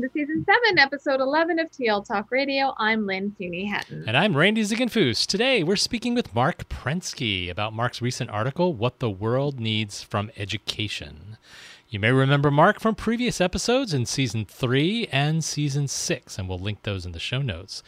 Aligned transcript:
Welcome 0.00 0.14
to 0.14 0.18
season 0.18 0.46
seven, 0.46 0.78
episode 0.78 1.20
11 1.20 1.58
of 1.58 1.70
TL 1.70 2.06
Talk 2.06 2.30
Radio. 2.30 2.72
I'm 2.78 3.06
Lynn 3.06 3.36
Fuini-Hetten. 3.38 4.04
And 4.06 4.16
I'm 4.16 4.34
Randy 4.34 4.62
Ziegenfuss. 4.62 5.26
Today, 5.26 5.62
we're 5.62 5.76
speaking 5.76 6.14
with 6.14 6.34
Marc 6.34 6.70
Prensky 6.70 7.50
about 7.50 7.74
Marc's 7.74 8.00
recent 8.00 8.30
article, 8.30 8.72
What 8.72 9.00
the 9.00 9.10
World 9.10 9.60
Needs 9.60 10.02
from 10.02 10.30
Education. 10.38 11.36
You 11.90 12.00
may 12.00 12.12
remember 12.12 12.50
Marc 12.50 12.80
from 12.80 12.94
previous 12.94 13.42
episodes 13.42 13.92
in 13.92 14.06
season 14.06 14.46
three 14.46 15.06
and 15.12 15.44
season 15.44 15.86
six, 15.86 16.38
and 16.38 16.48
we'll 16.48 16.58
link 16.58 16.84
those 16.84 17.04
in 17.04 17.12
the 17.12 17.18
show 17.18 17.42
notes. 17.42 17.82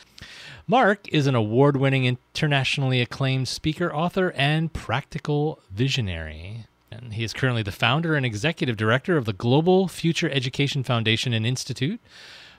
Marc 0.66 1.08
is 1.08 1.26
an 1.26 1.34
award 1.34 1.78
winning, 1.78 2.04
internationally 2.04 3.00
acclaimed 3.00 3.48
speaker, 3.48 3.90
author, 3.90 4.34
and 4.36 4.74
practical 4.74 5.60
visionary. 5.70 6.66
And 6.92 7.14
he 7.14 7.24
is 7.24 7.32
currently 7.32 7.62
the 7.62 7.72
founder 7.72 8.16
and 8.16 8.26
executive 8.26 8.76
director 8.76 9.16
of 9.16 9.24
the 9.24 9.32
Global 9.32 9.88
Future 9.88 10.28
Education 10.28 10.82
Foundation 10.82 11.32
and 11.32 11.46
Institute. 11.46 12.00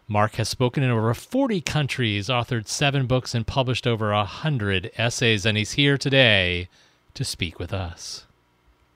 Marc 0.08 0.36
has 0.36 0.50
spoken 0.50 0.81
in 0.81 0.90
over 0.90 1.14
40 1.14 1.62
countries, 1.62 2.30
authored 2.30 2.67
seven 2.67 3.06
books, 3.06 3.36
and 3.36 3.45
published 3.45 3.86
over 3.86 4.12
100 4.12 4.92
essays, 4.98 5.45
and 5.45 5.56
he's 5.56 5.73
here 5.73 6.00
today 6.00 6.67
to 7.14 7.23
speak 7.23 7.59
with 7.59 7.72
us. 7.72 8.25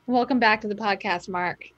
Welcome 0.08 0.40
back 0.40 0.62
to 0.62 0.68
the 0.68 0.76
podcast, 0.76 1.30
Marc. 1.30 1.70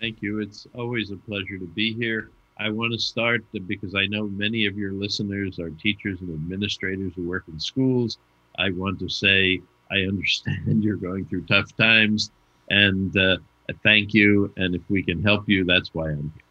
Thank 0.00 0.22
you. 0.22 0.40
It's 0.40 0.66
always 0.74 1.10
a 1.10 1.16
pleasure 1.16 1.58
to 1.58 1.66
be 1.66 1.92
here. 1.92 2.30
I 2.58 2.70
want 2.70 2.92
to 2.92 2.98
start 2.98 3.44
because 3.66 3.94
I 3.94 4.06
know 4.06 4.26
many 4.26 4.64
of 4.64 4.78
your 4.78 4.92
listeners 4.92 5.58
are 5.58 5.70
teachers 5.70 6.20
and 6.20 6.30
administrators 6.30 7.12
who 7.14 7.28
work 7.28 7.44
in 7.48 7.60
schools. 7.60 8.16
I 8.58 8.70
want 8.70 8.98
to 9.00 9.08
say 9.10 9.60
I 9.90 9.96
understand 10.08 10.82
you're 10.82 10.96
going 10.96 11.26
through 11.26 11.44
tough 11.44 11.76
times 11.76 12.30
and 12.70 13.16
uh, 13.16 13.36
thank 13.82 14.14
you. 14.14 14.52
And 14.56 14.74
if 14.74 14.82
we 14.88 15.02
can 15.02 15.22
help 15.22 15.48
you, 15.48 15.64
that's 15.64 15.92
why 15.92 16.10
I'm 16.10 16.32
here. 16.34 16.44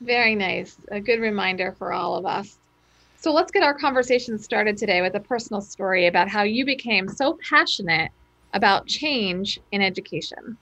Very 0.00 0.34
nice. 0.34 0.76
A 0.90 1.00
good 1.00 1.20
reminder 1.20 1.72
for 1.72 1.92
all 1.92 2.16
of 2.16 2.26
us. 2.26 2.58
So 3.16 3.32
let's 3.32 3.50
get 3.50 3.64
our 3.64 3.74
conversation 3.74 4.38
started 4.38 4.76
today 4.76 5.02
with 5.02 5.14
a 5.16 5.20
personal 5.20 5.60
story 5.60 6.06
about 6.06 6.28
how 6.28 6.42
you 6.42 6.64
became 6.64 7.08
so 7.08 7.36
passionate 7.48 8.12
about 8.54 8.86
change 8.86 9.58
in 9.72 9.82
education. 9.82 10.56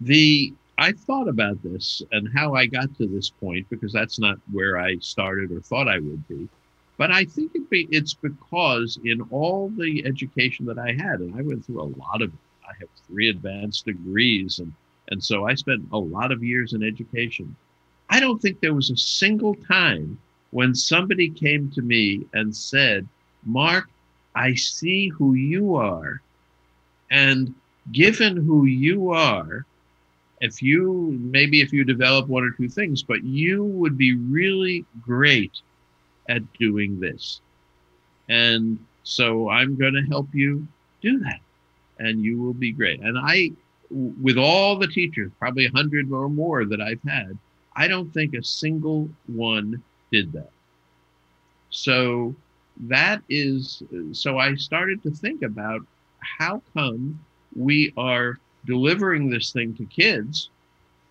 The 0.00 0.52
I 0.78 0.92
thought 0.92 1.28
about 1.28 1.62
this 1.62 2.02
and 2.10 2.28
how 2.34 2.54
I 2.54 2.66
got 2.66 2.94
to 2.96 3.06
this 3.06 3.28
point 3.28 3.68
because 3.68 3.92
that's 3.92 4.18
not 4.18 4.38
where 4.50 4.78
I 4.78 4.96
started 4.98 5.52
or 5.52 5.60
thought 5.60 5.88
I 5.88 5.98
would 5.98 6.26
be. 6.26 6.48
But 6.96 7.10
I 7.10 7.24
think 7.24 7.52
it 7.54 7.68
be, 7.70 7.88
it's 7.90 8.14
because 8.14 8.98
in 9.04 9.22
all 9.30 9.70
the 9.70 10.04
education 10.06 10.66
that 10.66 10.78
I 10.78 10.92
had, 10.92 11.20
and 11.20 11.34
I 11.34 11.42
went 11.42 11.64
through 11.64 11.80
a 11.80 11.94
lot 11.98 12.22
of 12.22 12.32
it, 12.32 12.38
I 12.68 12.72
have 12.78 12.88
three 13.06 13.28
advanced 13.28 13.86
degrees, 13.86 14.58
and, 14.58 14.72
and 15.08 15.22
so 15.22 15.46
I 15.46 15.54
spent 15.54 15.88
a 15.92 15.98
lot 15.98 16.32
of 16.32 16.44
years 16.44 16.74
in 16.74 16.82
education. 16.82 17.56
I 18.10 18.20
don't 18.20 18.40
think 18.40 18.60
there 18.60 18.74
was 18.74 18.90
a 18.90 18.96
single 18.96 19.54
time 19.54 20.18
when 20.50 20.74
somebody 20.74 21.30
came 21.30 21.70
to 21.70 21.82
me 21.82 22.26
and 22.34 22.54
said, 22.54 23.08
Marc, 23.44 23.88
I 24.34 24.54
see 24.54 25.08
who 25.08 25.34
you 25.34 25.74
are. 25.76 26.20
And 27.10 27.54
given 27.90 28.36
who 28.36 28.66
you 28.66 29.10
are, 29.10 29.66
if 30.40 30.62
you 30.62 31.18
maybe 31.20 31.60
if 31.60 31.72
you 31.72 31.84
develop 31.84 32.28
one 32.28 32.44
or 32.44 32.50
two 32.50 32.68
things, 32.68 33.02
but 33.02 33.24
you 33.24 33.64
would 33.64 33.96
be 33.96 34.14
really 34.14 34.84
great 35.00 35.52
at 36.28 36.50
doing 36.54 37.00
this. 37.00 37.40
And 38.28 38.78
so 39.02 39.48
I'm 39.48 39.76
going 39.76 39.94
to 39.94 40.02
help 40.02 40.28
you 40.32 40.66
do 41.00 41.18
that. 41.20 41.40
And 41.98 42.24
you 42.24 42.40
will 42.40 42.54
be 42.54 42.72
great. 42.72 43.00
And 43.00 43.18
I, 43.18 43.52
with 43.90 44.38
all 44.38 44.78
the 44.78 44.86
teachers, 44.86 45.30
probably 45.38 45.66
a 45.66 45.70
hundred 45.70 46.10
or 46.10 46.28
more 46.28 46.64
that 46.64 46.80
I've 46.80 47.02
had, 47.06 47.36
I 47.74 47.88
don't 47.88 48.12
think 48.12 48.34
a 48.34 48.42
single 48.42 49.08
one 49.26 49.82
did 50.10 50.32
that. 50.32 50.50
So 51.70 52.34
that 52.82 53.22
is, 53.28 53.82
so 54.12 54.38
I 54.38 54.54
started 54.54 55.02
to 55.02 55.10
think 55.10 55.42
about 55.42 55.80
how 56.20 56.62
come 56.74 57.18
we 57.56 57.92
are 57.96 58.38
delivering 58.66 59.28
this 59.28 59.52
thing 59.52 59.74
to 59.76 59.84
kids, 59.86 60.50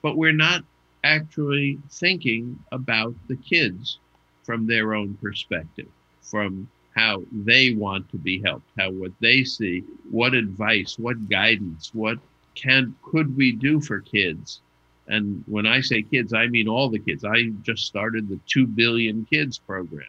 but 0.01 0.17
we're 0.17 0.31
not 0.31 0.63
actually 1.03 1.79
thinking 1.89 2.57
about 2.71 3.13
the 3.27 3.35
kids 3.35 3.99
from 4.43 4.67
their 4.67 4.93
own 4.93 5.15
perspective, 5.21 5.87
from 6.21 6.67
how 6.95 7.23
they 7.31 7.73
want 7.73 8.09
to 8.11 8.17
be 8.17 8.41
helped, 8.41 8.67
how 8.77 8.91
what 8.91 9.13
they 9.21 9.43
see, 9.43 9.83
what 10.09 10.33
advice, 10.33 10.99
what 10.99 11.29
guidance, 11.29 11.91
what 11.93 12.19
can 12.55 12.93
could 13.01 13.35
we 13.35 13.51
do 13.51 13.79
for 13.79 13.99
kids? 13.99 14.61
And 15.07 15.43
when 15.47 15.65
I 15.65 15.81
say 15.81 16.01
kids, 16.01 16.33
I 16.33 16.47
mean 16.47 16.67
all 16.67 16.89
the 16.89 16.99
kids. 16.99 17.25
I 17.25 17.49
just 17.63 17.85
started 17.85 18.29
the 18.29 18.39
2 18.47 18.67
billion 18.67 19.25
kids 19.25 19.57
program 19.57 20.07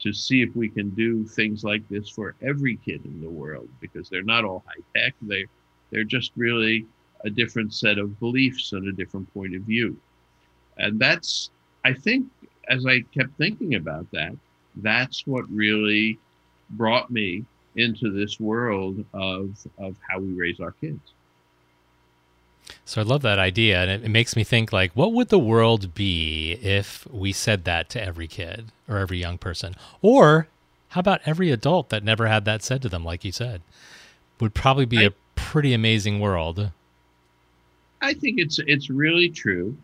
to 0.00 0.12
see 0.12 0.42
if 0.42 0.54
we 0.56 0.68
can 0.68 0.90
do 0.90 1.24
things 1.24 1.62
like 1.62 1.88
this 1.88 2.08
for 2.08 2.34
every 2.42 2.76
kid 2.76 3.04
in 3.04 3.20
the 3.20 3.30
world 3.30 3.68
because 3.80 4.08
they're 4.08 4.22
not 4.22 4.44
all 4.44 4.64
high 4.66 4.82
tech. 4.94 5.14
They 5.22 5.46
they're 5.90 6.04
just 6.04 6.32
really 6.36 6.86
a 7.24 7.30
different 7.30 7.72
set 7.72 7.98
of 7.98 8.18
beliefs 8.18 8.72
and 8.72 8.88
a 8.88 8.92
different 8.92 9.32
point 9.32 9.54
of 9.54 9.62
view. 9.62 9.96
And 10.78 10.98
that's 10.98 11.50
I 11.84 11.92
think 11.92 12.26
as 12.68 12.86
I 12.86 13.00
kept 13.14 13.36
thinking 13.36 13.74
about 13.74 14.10
that, 14.12 14.36
that's 14.76 15.26
what 15.26 15.48
really 15.50 16.18
brought 16.70 17.10
me 17.10 17.44
into 17.76 18.10
this 18.10 18.38
world 18.38 19.04
of 19.12 19.56
of 19.78 19.96
how 20.08 20.18
we 20.18 20.32
raise 20.32 20.60
our 20.60 20.72
kids. 20.72 21.00
So 22.84 23.00
I 23.00 23.04
love 23.04 23.22
that 23.22 23.38
idea, 23.38 23.80
and 23.80 23.90
it, 23.90 24.04
it, 24.04 24.08
makes 24.08 24.36
me 24.36 24.44
think 24.44 24.72
like, 24.72 24.92
what 24.92 25.12
would 25.12 25.28
the 25.28 25.38
world 25.38 25.94
be 25.94 26.52
if 26.62 27.06
we 27.10 27.32
said 27.32 27.64
that 27.64 27.88
to 27.90 28.02
every 28.02 28.26
kid 28.26 28.70
or 28.88 28.98
every 28.98 29.18
young 29.18 29.38
person, 29.38 29.74
or 30.00 30.48
how 30.90 31.00
about 31.00 31.20
every 31.26 31.50
adult 31.50 31.88
that 31.88 32.04
never 32.04 32.28
had 32.28 32.44
that 32.44 32.62
said 32.62 32.82
to 32.82 32.88
them, 32.88 33.04
like 33.04 33.24
you 33.24 33.32
said, 33.32 33.62
would 34.40 34.54
probably 34.54 34.84
be 34.84 34.98
I, 34.98 35.02
a 35.04 35.10
pretty 35.34 35.74
amazing 35.74 36.20
world. 36.20 36.70
I 38.00 38.14
think 38.14 38.38
it's 38.38 38.58
it's 38.66 38.90
really 38.90 39.28
true, 39.28 39.76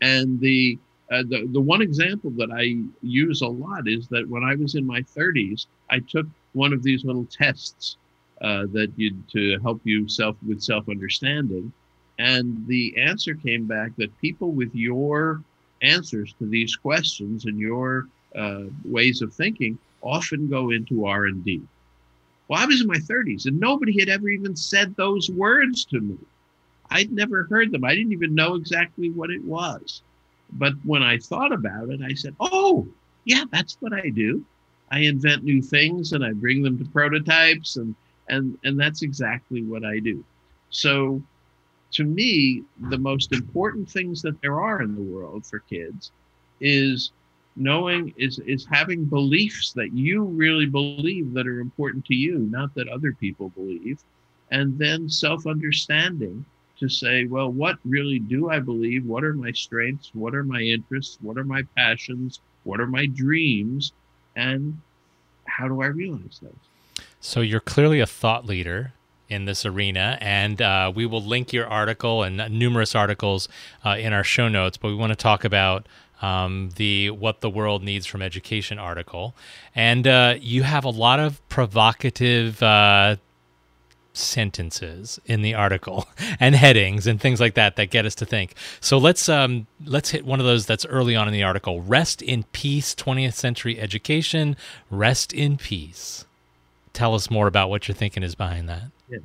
and 0.00 0.40
the 0.40 0.78
uh, 1.10 1.22
the, 1.28 1.46
the 1.52 1.60
one 1.60 1.82
example 1.82 2.30
that 2.30 2.50
I 2.50 2.82
use 3.00 3.40
a 3.42 3.46
lot 3.46 3.86
is 3.86 4.08
that 4.08 4.28
when 4.28 4.42
I 4.42 4.56
was 4.56 4.74
in 4.74 4.86
my 4.86 5.02
30s, 5.02 5.66
I 5.88 6.00
took 6.00 6.26
one 6.52 6.72
of 6.72 6.82
these 6.82 7.04
little 7.04 7.26
tests 7.26 7.96
uh, 8.40 8.66
that 8.72 8.92
you 8.96 9.14
to 9.32 9.58
help 9.60 9.80
you 9.84 10.08
self 10.08 10.36
with 10.46 10.62
self 10.62 10.88
understanding, 10.88 11.72
and 12.18 12.66
the 12.66 12.96
answer 12.98 13.34
came 13.34 13.66
back 13.66 13.92
that 13.96 14.20
people 14.20 14.50
with 14.50 14.74
your 14.74 15.42
answers 15.82 16.34
to 16.38 16.46
these 16.46 16.74
questions 16.74 17.44
and 17.44 17.58
your 17.58 18.08
uh, 18.34 18.64
ways 18.84 19.22
of 19.22 19.32
thinking 19.32 19.78
often 20.02 20.48
go 20.48 20.70
into 20.70 21.06
R 21.06 21.26
and 21.26 21.44
D. 21.44 21.62
Well, 22.48 22.60
I 22.60 22.66
was 22.66 22.80
in 22.80 22.86
my 22.86 22.96
30s, 22.96 23.46
and 23.46 23.58
nobody 23.58 23.98
had 23.98 24.08
ever 24.08 24.28
even 24.28 24.54
said 24.54 24.94
those 24.94 25.30
words 25.30 25.84
to 25.86 26.00
me. 26.00 26.16
I'd 26.90 27.10
never 27.10 27.44
heard 27.44 27.72
them. 27.72 27.84
I 27.84 27.94
didn't 27.94 28.12
even 28.12 28.34
know 28.34 28.54
exactly 28.54 29.10
what 29.10 29.30
it 29.30 29.42
was. 29.44 30.02
But 30.52 30.74
when 30.84 31.02
I 31.02 31.18
thought 31.18 31.52
about 31.52 31.90
it, 31.90 32.00
I 32.02 32.14
said, 32.14 32.34
oh, 32.40 32.86
yeah, 33.24 33.44
that's 33.50 33.76
what 33.80 33.92
I 33.92 34.08
do. 34.10 34.44
I 34.90 35.00
invent 35.00 35.42
new 35.42 35.60
things 35.60 36.12
and 36.12 36.24
I 36.24 36.32
bring 36.32 36.62
them 36.62 36.78
to 36.78 36.84
prototypes 36.90 37.76
and 37.76 37.94
and 38.28 38.58
and 38.64 38.78
that's 38.78 39.02
exactly 39.02 39.62
what 39.62 39.84
I 39.84 39.98
do. 39.98 40.24
So 40.70 41.22
to 41.92 42.04
me, 42.04 42.62
the 42.88 42.98
most 42.98 43.32
important 43.32 43.88
things 43.88 44.22
that 44.22 44.40
there 44.42 44.60
are 44.60 44.82
in 44.82 44.94
the 44.94 45.02
world 45.02 45.46
for 45.46 45.60
kids 45.60 46.12
is 46.60 47.10
knowing 47.56 48.12
is 48.16 48.38
is 48.40 48.66
having 48.70 49.04
beliefs 49.04 49.72
that 49.72 49.92
you 49.92 50.24
really 50.24 50.66
believe 50.66 51.32
that 51.32 51.46
are 51.46 51.60
important 51.60 52.04
to 52.04 52.14
you 52.14 52.38
not 52.50 52.74
that 52.74 52.86
other 52.88 53.12
people 53.12 53.48
believe 53.50 53.98
and 54.50 54.78
then 54.78 55.08
self 55.08 55.46
understanding 55.46 56.44
to 56.78 56.88
say 56.88 57.26
well 57.26 57.50
what 57.50 57.76
really 57.84 58.18
do 58.18 58.50
i 58.50 58.58
believe 58.58 59.04
what 59.04 59.24
are 59.24 59.34
my 59.34 59.52
strengths 59.52 60.10
what 60.14 60.34
are 60.34 60.44
my 60.44 60.60
interests 60.60 61.18
what 61.20 61.38
are 61.38 61.44
my 61.44 61.62
passions 61.76 62.40
what 62.64 62.80
are 62.80 62.86
my 62.86 63.06
dreams 63.06 63.92
and 64.36 64.78
how 65.46 65.66
do 65.68 65.82
i 65.82 65.86
realize 65.86 66.40
those 66.42 67.04
so 67.20 67.40
you're 67.40 67.60
clearly 67.60 68.00
a 68.00 68.06
thought 68.06 68.46
leader 68.46 68.92
in 69.28 69.44
this 69.44 69.66
arena. 69.66 70.18
And 70.20 70.60
uh, 70.62 70.92
we 70.94 71.06
will 71.06 71.22
link 71.22 71.52
your 71.52 71.66
article 71.66 72.22
and 72.22 72.36
numerous 72.50 72.94
articles 72.94 73.48
uh, 73.84 73.96
in 73.98 74.12
our 74.12 74.24
show 74.24 74.48
notes. 74.48 74.76
But 74.76 74.88
we 74.88 74.94
want 74.94 75.10
to 75.10 75.16
talk 75.16 75.44
about 75.44 75.86
um, 76.22 76.70
the 76.76 77.10
What 77.10 77.40
the 77.40 77.50
World 77.50 77.82
Needs 77.82 78.06
from 78.06 78.22
Education 78.22 78.78
article. 78.78 79.34
And 79.74 80.06
uh, 80.06 80.36
you 80.40 80.62
have 80.62 80.84
a 80.84 80.90
lot 80.90 81.20
of 81.20 81.46
provocative 81.48 82.62
uh, 82.62 83.16
sentences 84.16 85.20
in 85.26 85.42
the 85.42 85.54
article 85.54 86.08
and 86.40 86.54
headings 86.54 87.06
and 87.06 87.20
things 87.20 87.40
like 87.40 87.54
that 87.54 87.76
that 87.76 87.90
get 87.90 88.06
us 88.06 88.14
to 88.16 88.26
think. 88.26 88.54
So 88.80 88.98
let's 88.98 89.28
um, 89.28 89.66
let's 89.84 90.10
hit 90.10 90.24
one 90.24 90.40
of 90.40 90.46
those 90.46 90.66
that's 90.66 90.86
early 90.86 91.14
on 91.14 91.28
in 91.28 91.34
the 91.34 91.42
article. 91.42 91.82
Rest 91.82 92.22
in 92.22 92.44
peace, 92.52 92.94
20th 92.94 93.34
century 93.34 93.78
education. 93.78 94.56
Rest 94.90 95.32
in 95.32 95.56
peace. 95.56 96.24
Tell 96.92 97.14
us 97.14 97.30
more 97.30 97.46
about 97.46 97.68
what 97.68 97.88
you're 97.88 97.94
thinking 97.94 98.22
is 98.22 98.34
behind 98.34 98.68
that. 98.68 98.84
Yeah. 99.08 99.18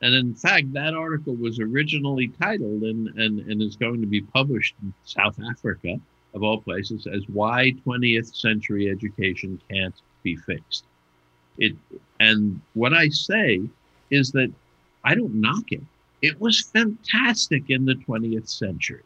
And 0.00 0.14
in 0.14 0.34
fact, 0.34 0.72
that 0.74 0.94
article 0.94 1.34
was 1.34 1.58
originally 1.58 2.28
titled 2.28 2.82
and, 2.82 3.08
and, 3.18 3.40
and 3.40 3.62
is 3.62 3.76
going 3.76 4.00
to 4.00 4.06
be 4.06 4.20
published 4.20 4.74
in 4.82 4.92
South 5.04 5.38
Africa 5.50 5.98
of 6.34 6.42
all 6.42 6.60
places, 6.60 7.06
as 7.06 7.22
why 7.28 7.72
20th 7.86 8.36
century 8.36 8.90
education 8.90 9.60
can't 9.70 9.94
be 10.22 10.36
fixed. 10.36 10.84
It 11.58 11.74
and 12.20 12.60
what 12.74 12.92
I 12.92 13.08
say 13.08 13.62
is 14.10 14.32
that 14.32 14.52
I 15.04 15.14
don't 15.14 15.34
knock 15.34 15.72
it. 15.72 15.82
It 16.22 16.40
was 16.40 16.60
fantastic 16.60 17.70
in 17.70 17.84
the 17.84 17.94
20th 17.94 18.48
century. 18.48 19.02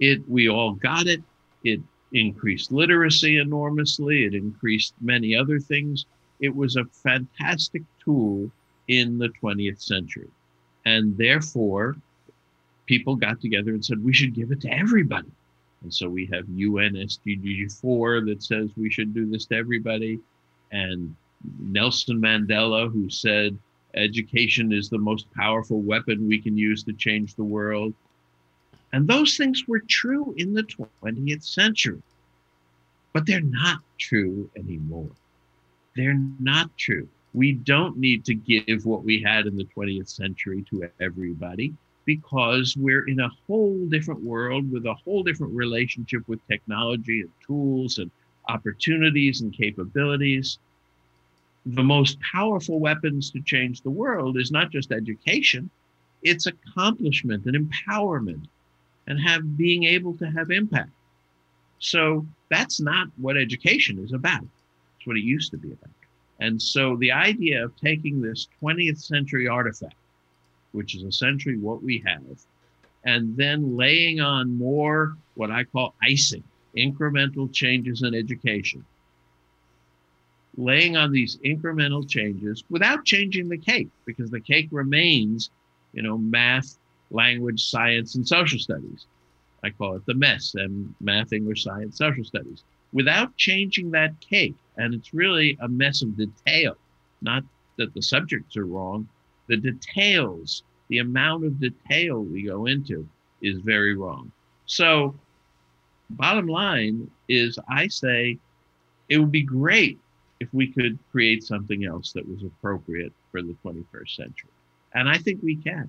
It 0.00 0.28
we 0.28 0.48
all 0.48 0.72
got 0.72 1.06
it. 1.06 1.22
It 1.64 1.80
increased 2.12 2.72
literacy 2.72 3.38
enormously. 3.38 4.24
It 4.24 4.34
increased 4.34 4.94
many 5.00 5.36
other 5.36 5.58
things. 5.58 6.06
It 6.40 6.54
was 6.54 6.76
a 6.76 6.84
fantastic 6.84 7.82
tool 8.02 8.50
in 8.88 9.18
the 9.18 9.30
20th 9.42 9.82
century. 9.82 10.28
And 10.84 11.16
therefore, 11.16 11.96
people 12.86 13.16
got 13.16 13.40
together 13.40 13.72
and 13.72 13.84
said, 13.84 14.02
we 14.02 14.12
should 14.12 14.34
give 14.34 14.52
it 14.52 14.60
to 14.62 14.72
everybody. 14.72 15.30
And 15.82 15.92
so 15.92 16.08
we 16.08 16.26
have 16.26 16.44
UN 16.48 16.94
SDG 16.94 17.80
4 17.80 18.22
that 18.26 18.42
says 18.42 18.70
we 18.76 18.90
should 18.90 19.14
do 19.14 19.28
this 19.28 19.46
to 19.46 19.56
everybody. 19.56 20.20
And 20.72 21.14
Nelson 21.58 22.20
Mandela, 22.20 22.90
who 22.90 23.10
said 23.10 23.58
education 23.96 24.72
is 24.72 24.88
the 24.88 24.98
most 24.98 25.26
powerful 25.32 25.80
weapon 25.80 26.28
we 26.28 26.40
can 26.40 26.56
use 26.56 26.82
to 26.84 26.92
change 26.92 27.34
the 27.34 27.44
world. 27.44 27.94
And 28.92 29.08
those 29.08 29.36
things 29.36 29.66
were 29.66 29.80
true 29.80 30.34
in 30.36 30.54
the 30.54 30.62
20th 30.62 31.44
century, 31.44 32.02
but 33.12 33.26
they're 33.26 33.40
not 33.40 33.80
true 33.98 34.48
anymore. 34.56 35.10
They're 35.96 36.20
not 36.38 36.76
true. 36.76 37.08
We 37.34 37.52
don't 37.52 37.96
need 37.98 38.24
to 38.26 38.34
give 38.34 38.86
what 38.86 39.04
we 39.04 39.22
had 39.22 39.46
in 39.46 39.56
the 39.56 39.68
20th 39.76 40.08
century 40.08 40.64
to 40.70 40.88
everybody 41.00 41.74
because 42.06 42.76
we're 42.76 43.06
in 43.08 43.20
a 43.20 43.30
whole 43.46 43.84
different 43.86 44.22
world 44.22 44.70
with 44.70 44.86
a 44.86 44.94
whole 44.94 45.22
different 45.22 45.52
relationship 45.52 46.22
with 46.28 46.46
technology 46.46 47.20
and 47.20 47.30
tools 47.46 47.98
and 47.98 48.10
opportunities 48.48 49.40
and 49.40 49.52
capabilities. 49.52 50.58
The 51.66 51.82
most 51.82 52.18
powerful 52.20 52.78
weapons 52.78 53.30
to 53.32 53.40
change 53.40 53.80
the 53.80 53.90
world 53.90 54.38
is 54.38 54.50
not 54.50 54.70
just 54.70 54.92
education, 54.92 55.68
it's 56.22 56.46
accomplishment 56.46 57.46
and 57.46 57.56
empowerment 57.56 58.46
and 59.06 59.20
have 59.20 59.56
being 59.56 59.84
able 59.84 60.16
to 60.18 60.26
have 60.26 60.50
impact. 60.50 60.90
So 61.78 62.26
that's 62.50 62.80
not 62.80 63.08
what 63.16 63.36
education 63.36 64.02
is 64.02 64.12
about. 64.12 64.42
It's 64.96 65.06
what 65.06 65.16
it 65.16 65.24
used 65.24 65.50
to 65.50 65.58
be 65.58 65.68
about. 65.68 65.90
And 66.40 66.60
so 66.60 66.96
the 66.96 67.12
idea 67.12 67.64
of 67.64 67.76
taking 67.76 68.20
this 68.20 68.48
20th 68.62 69.02
century 69.02 69.48
artifact 69.48 69.94
which 70.76 70.94
is 70.94 71.02
essentially 71.02 71.56
what 71.56 71.82
we 71.82 72.02
have, 72.06 72.22
and 73.04 73.36
then 73.36 73.76
laying 73.76 74.20
on 74.20 74.56
more 74.56 75.16
what 75.34 75.50
I 75.50 75.64
call 75.64 75.94
icing, 76.02 76.44
incremental 76.76 77.52
changes 77.52 78.02
in 78.02 78.14
education. 78.14 78.84
Laying 80.58 80.96
on 80.96 81.12
these 81.12 81.36
incremental 81.44 82.08
changes 82.08 82.64
without 82.70 83.04
changing 83.04 83.48
the 83.48 83.58
cake, 83.58 83.88
because 84.06 84.30
the 84.30 84.40
cake 84.40 84.68
remains, 84.70 85.50
you 85.92 86.02
know, 86.02 86.16
math, 86.16 86.78
language, 87.10 87.62
science, 87.64 88.14
and 88.14 88.26
social 88.26 88.58
studies. 88.58 89.06
I 89.62 89.70
call 89.70 89.96
it 89.96 90.06
the 90.06 90.14
mess 90.14 90.54
and 90.54 90.94
math, 91.00 91.32
English, 91.32 91.64
science, 91.64 91.98
social 91.98 92.24
studies. 92.24 92.62
Without 92.92 93.36
changing 93.36 93.90
that 93.90 94.18
cake, 94.20 94.54
and 94.76 94.94
it's 94.94 95.12
really 95.12 95.58
a 95.60 95.68
mess 95.68 96.02
of 96.02 96.16
detail, 96.16 96.76
not 97.20 97.42
that 97.76 97.92
the 97.92 98.02
subjects 98.02 98.56
are 98.56 98.66
wrong, 98.66 99.08
the 99.48 99.56
details, 99.56 100.62
the 100.88 100.98
amount 100.98 101.44
of 101.44 101.60
detail 101.60 102.22
we 102.22 102.44
go 102.44 102.66
into 102.66 103.06
is 103.42 103.58
very 103.58 103.94
wrong. 103.94 104.30
So, 104.66 105.14
bottom 106.10 106.46
line 106.46 107.10
is, 107.28 107.58
I 107.68 107.88
say 107.88 108.38
it 109.08 109.18
would 109.18 109.32
be 109.32 109.42
great 109.42 109.98
if 110.40 110.52
we 110.52 110.66
could 110.66 110.98
create 111.10 111.42
something 111.42 111.84
else 111.84 112.12
that 112.12 112.28
was 112.28 112.42
appropriate 112.42 113.12
for 113.30 113.42
the 113.42 113.56
21st 113.64 114.16
century. 114.16 114.50
And 114.94 115.08
I 115.08 115.18
think 115.18 115.42
we 115.42 115.56
can. 115.56 115.88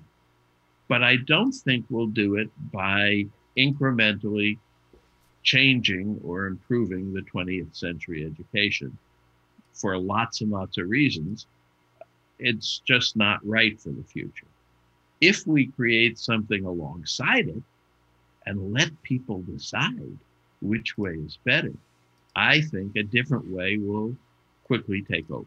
But 0.88 1.03
I 1.03 1.17
don't 1.17 1.51
think 1.51 1.85
we'll 1.89 2.07
do 2.07 2.35
it 2.35 2.49
by 2.71 3.25
incrementally 3.57 4.57
changing 5.44 6.19
or 6.23 6.45
improving 6.45 7.13
the 7.13 7.21
20th 7.21 7.75
century 7.75 8.25
education 8.25 8.97
for 9.73 9.97
lots 9.97 10.41
and 10.41 10.51
lots 10.51 10.77
of 10.77 10.89
reasons 10.89 11.47
it's 12.39 12.81
just 12.85 13.15
not 13.15 13.45
right 13.45 13.79
for 13.79 13.89
the 13.89 14.03
future. 14.03 14.47
If 15.21 15.47
we 15.47 15.67
create 15.67 16.19
something 16.19 16.65
alongside 16.65 17.47
it 17.47 17.63
and 18.45 18.73
let 18.73 19.01
people 19.03 19.41
decide 19.41 20.18
which 20.61 20.97
way 20.97 21.13
is 21.13 21.39
better, 21.44 21.73
I 22.35 22.61
think 22.61 22.95
a 22.95 23.04
different 23.04 23.47
way 23.47 23.77
will 23.77 24.16
quickly 24.68 25.02
take 25.02 25.30
over. 25.31 25.45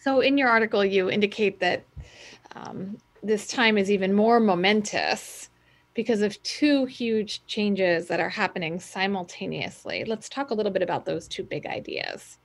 So, 0.00 0.20
in 0.20 0.38
your 0.38 0.48
article, 0.48 0.84
you 0.84 1.10
indicate 1.10 1.60
that 1.60 1.84
um, 2.54 2.98
this 3.22 3.46
time 3.46 3.78
is 3.78 3.90
even 3.90 4.12
more 4.12 4.40
momentous 4.40 5.48
because 5.94 6.22
of 6.22 6.42
two 6.42 6.86
huge 6.86 7.44
changes 7.46 8.08
that 8.08 8.18
are 8.18 8.28
happening 8.28 8.80
simultaneously. 8.80 10.04
Let's 10.04 10.28
talk 10.28 10.50
a 10.50 10.54
little 10.54 10.72
bit 10.72 10.82
about 10.82 11.04
those 11.04 11.28
two 11.28 11.44
big 11.44 11.66
ideas. 11.66 12.38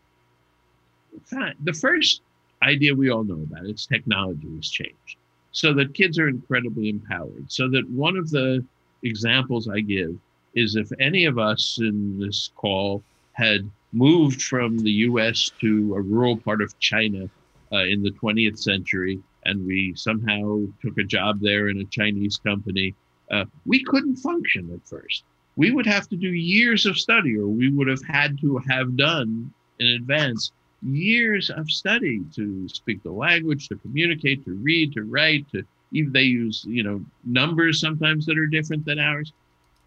The 1.32 1.74
first 1.74 2.22
idea 2.64 2.94
we 2.94 3.10
all 3.10 3.24
know 3.24 3.42
about. 3.50 3.66
It's 3.66 3.86
technology 3.86 4.48
has 4.56 4.70
changed. 4.70 5.18
So 5.52 5.74
that 5.74 5.94
kids 5.94 6.20
are 6.20 6.28
incredibly 6.28 6.90
empowered. 6.90 7.52
So 7.52 7.70
that 7.70 7.90
one 7.90 8.18
of 8.18 8.30
the 8.30 8.64
examples 9.04 9.68
I 9.68 9.80
give 9.80 10.18
is 10.56 10.76
if 10.76 10.92
any 11.00 11.26
of 11.26 11.38
us 11.38 11.78
in 11.80 12.20
this 12.20 12.52
call 12.56 13.04
had 13.34 13.70
moved 13.94 14.41
from 14.41 14.77
the 14.79 14.91
US 14.91 15.51
to 15.62 15.94
a 15.96 16.01
rural 16.01 16.38
part 16.38 16.62
of 16.62 16.77
China 16.79 17.29
uh, 17.72 17.84
in 17.84 18.03
the 18.03 18.12
20th 18.12 18.60
century 18.60 19.20
and 19.48 19.65
we 19.65 19.94
somehow 19.96 20.62
took 20.82 20.98
a 20.98 21.03
job 21.03 21.39
there 21.39 21.70
in 21.70 21.79
a 21.79 21.86
Chinese 21.86 22.38
company, 22.38 22.94
uh, 23.32 23.46
we 23.65 23.84
couldn't 23.84 24.17
function 24.17 24.70
at 24.74 24.88
first. 24.88 25.24
We 25.56 25.72
would 25.72 25.88
have 25.88 26.08
to 26.10 26.15
do 26.15 26.29
years 26.29 26.86
of 26.86 26.98
study, 26.98 27.36
or 27.38 27.48
we 27.48 27.70
would 27.72 27.88
have 27.88 28.03
had 28.03 28.39
to 28.41 28.62
have 28.70 28.96
done 28.96 29.51
in 29.79 29.88
advance 29.88 30.51
years 30.84 31.50
of 31.50 31.72
study 31.72 32.22
to 32.36 32.67
speak 32.70 33.01
the 33.03 33.12
language, 33.12 33.67
to 33.70 33.75
communicate, 33.77 34.46
to 34.46 34.53
read, 34.53 34.94
to 34.94 35.03
write, 35.03 35.50
to 35.53 35.63
even 35.94 36.12
they 36.12 36.24
use, 36.24 36.65
you 36.67 36.84
know, 36.84 37.03
numbers 37.24 37.79
sometimes 37.79 38.25
that 38.25 38.38
are 38.38 38.48
different 38.48 38.86
than 38.86 39.00
ours. 39.00 39.32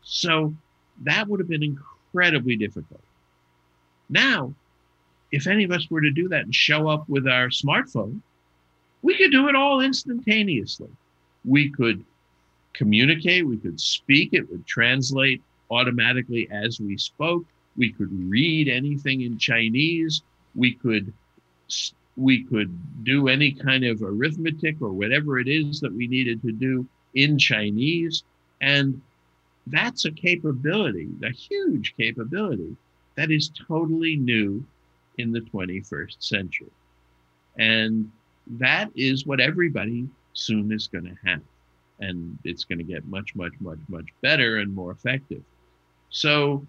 So 0.02 0.54
that 1.02 1.28
would 1.28 1.38
have 1.38 1.48
been 1.48 1.62
incredibly 1.62 2.56
difficult. 2.56 3.02
Now, 4.10 4.52
if 5.32 5.46
any 5.46 5.64
of 5.64 5.70
us 5.70 5.90
were 5.90 6.00
to 6.00 6.10
do 6.10 6.28
that 6.28 6.42
and 6.42 6.54
show 6.54 6.88
up 6.88 7.08
with 7.08 7.26
our 7.26 7.48
smartphone, 7.48 8.20
we 9.02 9.16
could 9.16 9.30
do 9.30 9.48
it 9.48 9.54
all 9.54 9.80
instantaneously. 9.80 10.90
We 11.44 11.70
could 11.70 12.04
communicate, 12.74 13.46
we 13.46 13.56
could 13.56 13.80
speak, 13.80 14.30
it 14.32 14.50
would 14.50 14.66
translate 14.66 15.42
automatically 15.70 16.48
as 16.50 16.80
we 16.80 16.98
spoke. 16.98 17.46
We 17.76 17.92
could 17.92 18.10
read 18.28 18.68
anything 18.68 19.22
in 19.22 19.38
Chinese 19.38 20.22
we 20.54 20.74
could 20.74 21.12
we 22.16 22.42
could 22.44 23.04
do 23.04 23.28
any 23.28 23.52
kind 23.52 23.84
of 23.84 24.02
arithmetic 24.02 24.76
or 24.82 24.90
whatever 24.90 25.38
it 25.38 25.48
is 25.48 25.80
that 25.80 25.92
we 25.92 26.06
needed 26.06 26.42
to 26.42 26.52
do 26.52 26.86
in 27.14 27.38
Chinese. 27.38 28.24
And 28.60 29.00
that's 29.68 30.04
a 30.04 30.10
capability, 30.10 31.08
a 31.22 31.30
huge 31.30 31.94
capability 31.96 32.76
that 33.16 33.30
is 33.30 33.50
totally 33.66 34.16
new 34.16 34.64
in 35.18 35.32
the 35.32 35.40
21st 35.40 36.16
century. 36.18 36.70
And 37.58 38.10
that 38.58 38.90
is 38.94 39.26
what 39.26 39.40
everybody 39.40 40.08
soon 40.32 40.72
is 40.72 40.86
going 40.86 41.04
to 41.04 41.16
have. 41.28 41.42
And 42.00 42.38
it's 42.44 42.64
going 42.64 42.78
to 42.78 42.84
get 42.84 43.04
much, 43.06 43.34
much, 43.34 43.52
much, 43.60 43.78
much 43.88 44.06
better 44.22 44.58
and 44.58 44.74
more 44.74 44.92
effective. 44.92 45.42
So, 46.08 46.66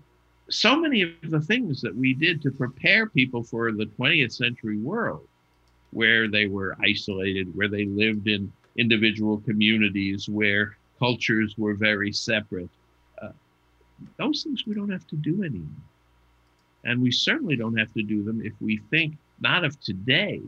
so 0.50 0.78
many 0.78 1.04
of 1.04 1.32
the 1.32 1.40
things 1.40 1.80
that 1.82 1.96
we 1.96 2.14
did 2.14 2.42
to 2.42 2.52
prepare 2.52 3.08
people 3.08 3.42
for 3.44 3.72
the 3.72 3.86
20th 3.86 4.34
century 4.34 4.78
world, 4.78 5.26
where 5.92 6.28
they 6.28 6.48
were 6.48 6.76
isolated, 6.84 7.56
where 7.56 7.70
they 7.70 7.86
lived 7.86 8.28
in 8.28 8.52
individual 8.78 9.40
communities, 9.40 10.28
where 10.28 10.76
cultures 11.00 11.58
were 11.58 11.74
very 11.74 12.12
separate, 12.12 12.70
uh, 13.22 13.30
those 14.18 14.44
things 14.44 14.66
we 14.68 14.76
don't 14.76 14.92
have 14.92 15.08
to 15.08 15.16
do 15.16 15.44
anymore. 15.44 15.70
And 16.84 17.02
we 17.02 17.12
certainly 17.12 17.56
don't 17.56 17.78
have 17.78 17.94
to 17.94 18.04
do 18.04 18.24
them 18.24 18.42
if 18.44 18.54
we 18.60 18.82
think 18.90 19.16
not 19.40 19.64
of 19.64 19.80
today, 19.80 20.42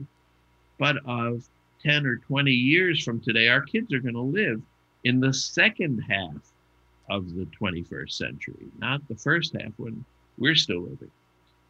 but 0.79 0.97
of 1.05 1.47
10 1.83 2.05
or 2.05 2.17
20 2.17 2.51
years 2.51 3.03
from 3.03 3.19
today. 3.19 3.47
Our 3.47 3.61
kids 3.61 3.93
are 3.93 3.99
going 3.99 4.15
to 4.15 4.21
live 4.21 4.61
in 5.03 5.19
the 5.19 5.33
second 5.33 5.99
half 5.99 6.53
of 7.09 7.35
the 7.35 7.45
21st 7.45 8.11
century, 8.11 8.67
not 8.79 9.05
the 9.07 9.15
first 9.15 9.55
half 9.59 9.71
when 9.77 10.03
we're 10.37 10.55
still 10.55 10.81
living. 10.81 11.11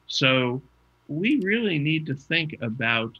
So 0.07 0.61
we 1.07 1.39
really 1.41 1.79
need 1.79 2.05
to 2.05 2.15
think 2.15 2.55
about 2.61 3.17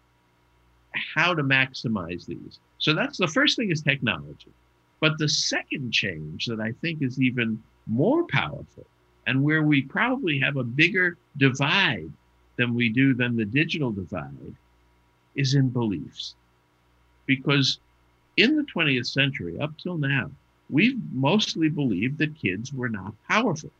how 1.15 1.33
to 1.33 1.43
maximize 1.43 2.25
these. 2.25 2.59
So 2.77 2.93
that's 2.93 3.17
the 3.17 3.27
first 3.27 3.57
thing 3.57 3.71
is 3.71 3.81
technology. 3.81 4.51
But 4.99 5.17
the 5.17 5.27
second 5.27 5.91
change 5.91 6.45
that 6.45 6.59
I 6.59 6.71
think 6.81 7.01
is 7.01 7.19
even 7.19 7.61
more 7.87 8.25
powerful 8.27 8.85
and 9.27 9.43
where 9.43 9.63
we 9.63 9.81
probably 9.81 10.39
have 10.39 10.57
a 10.57 10.63
bigger 10.63 11.17
divide 11.37 12.11
than 12.57 12.73
we 12.73 12.89
do 12.89 13.13
than 13.13 13.35
the 13.35 13.45
digital 13.45 13.91
divide 13.91 14.55
is 15.35 15.55
in 15.55 15.69
beliefs. 15.69 16.35
Because 17.25 17.79
in 18.37 18.55
the 18.55 18.63
20th 18.63 19.07
century, 19.07 19.59
up 19.59 19.77
till 19.77 19.97
now, 19.97 20.29
we've 20.69 20.99
mostly 21.11 21.69
believed 21.69 22.17
that 22.17 22.39
kids 22.39 22.73
were 22.73 22.89
not 22.89 23.13
powerful. 23.27 23.71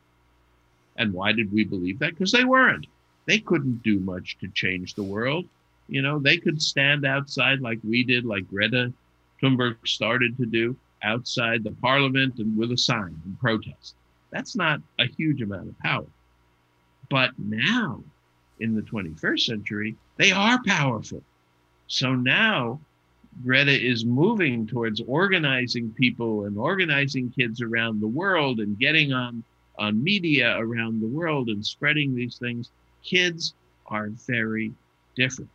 And 0.97 1.13
why 1.13 1.31
did 1.31 1.51
we 1.51 1.63
believe 1.63 1.99
that? 1.99 2.11
Because 2.11 2.31
they 2.31 2.45
weren't. 2.45 2.87
They 3.25 3.39
couldn't 3.39 3.83
do 3.83 3.99
much 3.99 4.37
to 4.39 4.47
change 4.49 4.93
the 4.93 5.03
world. 5.03 5.45
You 5.87 6.01
know, 6.01 6.19
they 6.19 6.37
could 6.37 6.61
stand 6.61 7.05
outside 7.05 7.61
like 7.61 7.79
we 7.83 8.03
did, 8.03 8.25
like 8.25 8.49
Greta 8.49 8.93
Thunberg 9.41 9.75
started 9.85 10.37
to 10.37 10.45
do 10.45 10.75
outside 11.03 11.63
the 11.63 11.71
parliament 11.71 12.39
and 12.39 12.55
with 12.57 12.71
a 12.71 12.77
sign 12.77 13.19
and 13.25 13.39
protest. 13.39 13.95
That's 14.33 14.55
not 14.55 14.81
a 14.99 15.05
huge 15.05 15.41
amount 15.41 15.69
of 15.69 15.79
power. 15.79 16.07
But 17.09 17.31
now, 17.37 18.03
in 18.59 18.75
the 18.75 18.81
21st 18.81 19.41
century, 19.41 19.95
they 20.17 20.31
are 20.31 20.59
powerful. 20.65 21.21
So 21.87 22.15
now 22.15 22.79
Greta 23.43 23.71
is 23.71 24.05
moving 24.05 24.65
towards 24.65 25.01
organizing 25.07 25.91
people 25.91 26.45
and 26.45 26.57
organizing 26.57 27.31
kids 27.31 27.61
around 27.61 27.99
the 27.99 28.07
world 28.07 28.59
and 28.59 28.79
getting 28.79 29.13
on, 29.13 29.43
on 29.77 30.03
media 30.03 30.57
around 30.57 31.01
the 31.01 31.07
world 31.07 31.49
and 31.49 31.65
spreading 31.65 32.15
these 32.15 32.37
things. 32.37 32.71
Kids 33.03 33.53
are 33.87 34.09
very 34.09 34.73
different. 35.15 35.49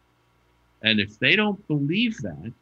And 0.82 1.00
if 1.00 1.18
they 1.18 1.34
don't 1.34 1.66
believe 1.66 2.16
that, 2.18 2.52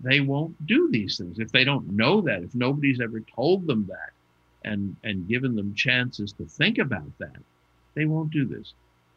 they 0.00 0.20
won't 0.20 0.66
do 0.66 0.90
these 0.90 1.18
things. 1.18 1.38
If 1.38 1.50
they 1.52 1.64
don't 1.64 1.90
know 1.90 2.20
that, 2.22 2.42
if 2.42 2.54
nobody's 2.54 3.00
ever 3.00 3.20
told 3.20 3.66
them 3.66 3.86
that, 3.88 4.12
and 4.64 4.96
and 5.04 5.28
given 5.28 5.54
them 5.54 5.74
chances 5.74 6.32
to 6.32 6.44
think 6.44 6.78
about 6.78 7.18
that, 7.18 7.36
they 7.94 8.04
won't 8.04 8.30
do 8.30 8.44
this. 8.44 8.74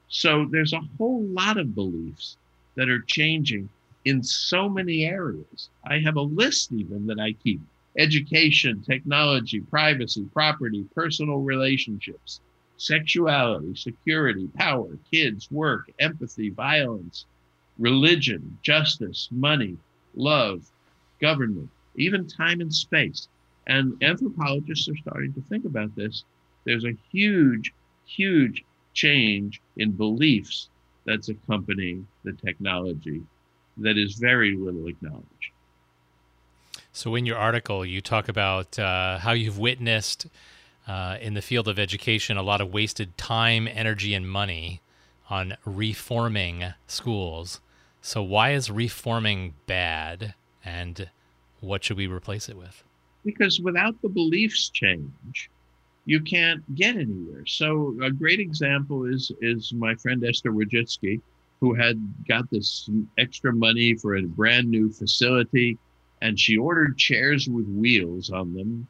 So 0.07 0.45
there's 0.49 0.73
a 0.73 0.87
whole 0.97 1.23
lot 1.23 1.57
of 1.57 1.75
beliefs 1.75 2.37
that 2.75 2.89
are 2.89 3.01
changing 3.01 3.69
in 4.05 4.23
so 4.23 4.67
many 4.69 5.05
areas. 5.05 5.69
I 5.85 5.99
have 5.99 6.15
a 6.15 6.21
list 6.21 6.71
even 6.71 7.07
that 7.07 7.19
I 7.19 7.33
keep 7.33 7.61
education, 7.97 8.81
technology, 8.81 9.59
privacy, 9.59 10.25
property, 10.33 10.85
personal 10.95 11.39
relationships, 11.39 12.39
sexuality, 12.77 13.75
security, 13.75 14.47
power, 14.55 14.97
kids, 15.11 15.51
work, 15.51 15.91
empathy, 15.99 16.49
violence, 16.49 17.25
religion, 17.77 18.57
justice, 18.63 19.27
money, 19.31 19.77
love, 20.15 20.69
government, 21.19 21.69
even 21.95 22.27
time 22.27 22.61
and 22.61 22.73
space. 22.73 23.27
And 23.67 24.01
anthropologists 24.03 24.87
are 24.89 24.97
starting 24.97 25.33
to 25.33 25.41
think 25.41 25.65
about 25.65 25.95
this. 25.95 26.23
There's 26.65 26.85
a 26.85 26.95
huge, 27.11 27.73
huge 28.05 28.63
change 28.93 29.61
in 29.77 29.91
beliefs 29.91 30.69
that's 31.05 31.29
accompanying 31.29 32.07
the 32.23 32.33
technology 32.33 33.21
that 33.77 33.97
is 33.97 34.15
very 34.15 34.55
little 34.55 34.87
acknowledged. 34.87 35.51
So, 36.93 37.15
in 37.15 37.25
your 37.25 37.37
article, 37.37 37.85
you 37.85 38.01
talk 38.01 38.27
about 38.27 38.77
uh, 38.77 39.19
how 39.19 39.31
you've 39.31 39.57
witnessed 39.57 40.27
uh, 40.87 41.17
in 41.21 41.35
the 41.35 41.41
field 41.41 41.67
of 41.67 41.79
education 41.79 42.37
a 42.37 42.43
lot 42.43 42.59
of 42.59 42.73
wasted 42.73 43.17
time, 43.17 43.67
energy, 43.67 44.13
and 44.13 44.29
money 44.29 44.81
on 45.29 45.55
reforming 45.65 46.73
schools. 46.87 47.61
So, 48.01 48.21
why 48.21 48.51
is 48.51 48.69
reforming 48.69 49.53
bad, 49.67 50.33
and 50.65 51.09
what 51.61 51.83
should 51.83 51.97
we 51.97 52.07
replace 52.07 52.49
it 52.49 52.57
with? 52.57 52.83
Because 53.23 53.59
without 53.59 54.01
the 54.01 54.09
beliefs 54.09 54.69
change, 54.69 55.49
you 56.05 56.19
can't 56.21 56.63
get 56.75 56.95
anywhere. 56.95 57.45
So 57.45 57.95
a 58.01 58.11
great 58.11 58.39
example 58.39 59.05
is 59.05 59.31
is 59.41 59.73
my 59.73 59.95
friend 59.95 60.23
Esther 60.25 60.51
Wojcicki, 60.51 61.21
who 61.59 61.73
had 61.73 62.01
got 62.27 62.49
this 62.49 62.89
extra 63.17 63.53
money 63.53 63.93
for 63.93 64.15
a 64.15 64.23
brand 64.23 64.69
new 64.69 64.91
facility, 64.91 65.77
and 66.21 66.39
she 66.39 66.57
ordered 66.57 66.97
chairs 66.97 67.47
with 67.47 67.67
wheels 67.67 68.31
on 68.31 68.53
them, 68.53 68.87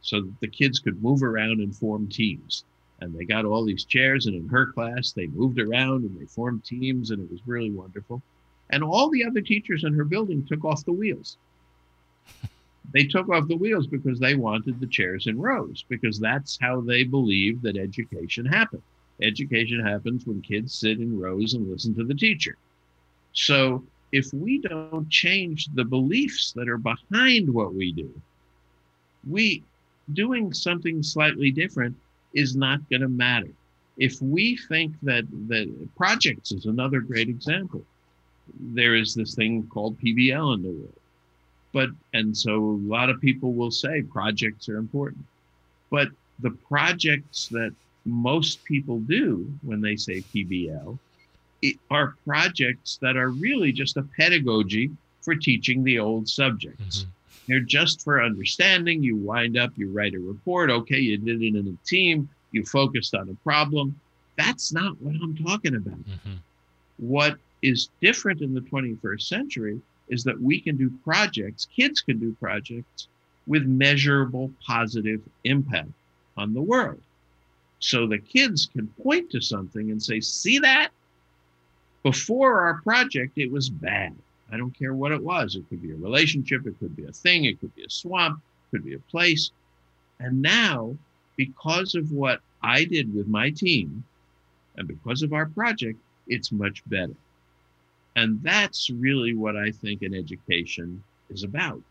so 0.00 0.22
that 0.22 0.40
the 0.40 0.48
kids 0.48 0.78
could 0.78 1.02
move 1.02 1.22
around 1.22 1.60
and 1.60 1.76
form 1.76 2.08
teams. 2.08 2.64
And 3.00 3.14
they 3.14 3.24
got 3.24 3.44
all 3.44 3.64
these 3.64 3.84
chairs, 3.84 4.24
and 4.24 4.34
in 4.34 4.48
her 4.48 4.66
class, 4.72 5.12
they 5.12 5.26
moved 5.26 5.58
around 5.58 6.04
and 6.04 6.18
they 6.18 6.24
formed 6.24 6.64
teams, 6.64 7.10
and 7.10 7.22
it 7.22 7.30
was 7.30 7.46
really 7.46 7.70
wonderful. 7.70 8.22
And 8.70 8.82
all 8.82 9.10
the 9.10 9.24
other 9.24 9.42
teachers 9.42 9.84
in 9.84 9.92
her 9.92 10.04
building 10.04 10.44
took 10.46 10.64
off 10.64 10.84
the 10.86 10.92
wheels 10.92 11.36
they 12.92 13.04
took 13.04 13.28
off 13.28 13.48
the 13.48 13.56
wheels 13.56 13.86
because 13.86 14.18
they 14.18 14.34
wanted 14.34 14.80
the 14.80 14.86
chairs 14.86 15.26
in 15.26 15.40
rows, 15.40 15.84
because 15.88 16.18
that's 16.18 16.58
how 16.60 16.80
they 16.80 17.04
believed 17.04 17.62
that 17.62 17.76
education 17.76 18.44
happened. 18.44 18.82
Education 19.22 19.84
happens 19.84 20.26
when 20.26 20.42
kids 20.42 20.74
sit 20.74 21.00
in 21.00 21.18
rows 21.18 21.54
and 21.54 21.68
listen 21.70 21.94
to 21.94 22.04
the 22.04 22.14
teacher. 22.14 22.56
So 23.32 23.82
if 24.12 24.32
we 24.32 24.60
don't 24.60 25.08
change 25.10 25.68
the 25.74 25.84
beliefs 25.84 26.52
that 26.52 26.68
are 26.68 26.78
behind 26.78 27.52
what 27.52 27.74
we 27.74 27.92
do, 27.92 28.10
we 29.28 29.62
doing 30.12 30.52
something 30.52 31.02
slightly 31.02 31.50
different 31.50 31.96
is 32.34 32.54
not 32.54 32.88
going 32.88 33.02
to 33.02 33.08
matter. 33.08 33.50
If 33.96 34.20
we 34.20 34.56
think 34.68 34.94
that 35.02 35.24
that 35.48 35.88
projects 35.96 36.52
is 36.52 36.66
another 36.66 37.00
great 37.00 37.28
example, 37.28 37.82
there 38.60 38.94
is 38.94 39.14
this 39.14 39.34
thing 39.34 39.66
called 39.72 39.98
PBL 39.98 40.54
in 40.54 40.62
the 40.62 40.70
world 40.70 41.00
but, 41.76 41.90
and 42.14 42.34
so 42.34 42.54
a 42.54 42.88
lot 42.88 43.10
of 43.10 43.20
people 43.20 43.52
will 43.52 43.70
say 43.70 44.00
projects 44.00 44.66
are 44.70 44.78
important. 44.78 45.22
But 45.90 46.08
the 46.38 46.52
projects 46.52 47.48
that 47.48 47.74
most 48.06 48.64
people 48.64 49.00
do 49.00 49.52
when 49.60 49.82
they 49.82 49.94
say 49.94 50.24
PBL 50.34 50.98
are 51.90 52.14
projects 52.26 52.98
that 53.02 53.18
are 53.18 53.28
really 53.28 53.72
just 53.72 53.98
a 53.98 54.08
pedagogy 54.18 54.90
for 55.20 55.34
teaching 55.34 55.84
the 55.84 55.98
old 55.98 56.30
subjects. 56.30 57.00
Mm-hmm. 57.00 57.10
They're 57.48 57.60
just 57.60 58.02
for 58.02 58.22
understanding. 58.22 59.02
You 59.02 59.16
wind 59.16 59.58
up, 59.58 59.72
you 59.76 59.90
write 59.92 60.14
a 60.14 60.18
report. 60.18 60.70
Okay, 60.70 60.98
you 60.98 61.18
did 61.18 61.42
it 61.42 61.54
in 61.54 61.78
a 61.78 61.86
team, 61.86 62.26
you 62.52 62.64
focused 62.64 63.14
on 63.14 63.28
a 63.28 63.34
problem. 63.44 64.00
That's 64.38 64.72
not 64.72 64.98
what 65.02 65.14
I'm 65.22 65.36
talking 65.36 65.74
about. 65.74 65.98
Mm-hmm. 65.98 66.36
What 66.96 67.36
is 67.60 67.90
different 68.00 68.40
in 68.40 68.54
the 68.54 68.62
21st 68.62 69.20
century 69.20 69.82
is 70.08 70.24
that 70.24 70.40
we 70.40 70.60
can 70.60 70.76
do 70.76 70.90
projects, 71.04 71.66
kids 71.74 72.00
can 72.00 72.18
do 72.18 72.36
projects 72.40 73.08
with 73.46 73.64
measurable 73.64 74.50
positive 74.66 75.20
impact 75.44 75.90
on 76.36 76.52
the 76.52 76.62
world. 76.62 77.00
So 77.78 78.06
the 78.06 78.18
kids 78.18 78.68
can 78.72 78.88
point 79.02 79.30
to 79.30 79.40
something 79.40 79.90
and 79.90 80.02
say, 80.02 80.20
see 80.20 80.58
that? 80.60 80.90
Before 82.02 82.60
our 82.60 82.80
project, 82.82 83.36
it 83.36 83.50
was 83.50 83.68
bad. 83.68 84.14
I 84.52 84.56
don't 84.56 84.76
care 84.76 84.94
what 84.94 85.12
it 85.12 85.22
was. 85.22 85.56
It 85.56 85.68
could 85.68 85.82
be 85.82 85.90
a 85.90 85.96
relationship, 85.96 86.66
it 86.66 86.78
could 86.78 86.96
be 86.96 87.04
a 87.04 87.12
thing, 87.12 87.44
it 87.44 87.60
could 87.60 87.74
be 87.74 87.84
a 87.84 87.90
swamp, 87.90 88.38
it 88.38 88.76
could 88.76 88.84
be 88.84 88.94
a 88.94 89.10
place. 89.10 89.50
And 90.20 90.40
now, 90.40 90.96
because 91.36 91.94
of 91.94 92.12
what 92.12 92.40
I 92.62 92.84
did 92.84 93.14
with 93.14 93.26
my 93.26 93.50
team 93.50 94.04
and 94.76 94.86
because 94.86 95.22
of 95.22 95.32
our 95.32 95.46
project, 95.46 95.98
it's 96.28 96.52
much 96.52 96.82
better. 96.86 97.14
And 98.16 98.42
that's 98.42 98.88
really 98.88 99.34
what 99.34 99.56
I 99.56 99.70
think 99.70 100.00
an 100.00 100.14
education 100.14 101.04
is 101.28 101.44
about. 101.44 101.82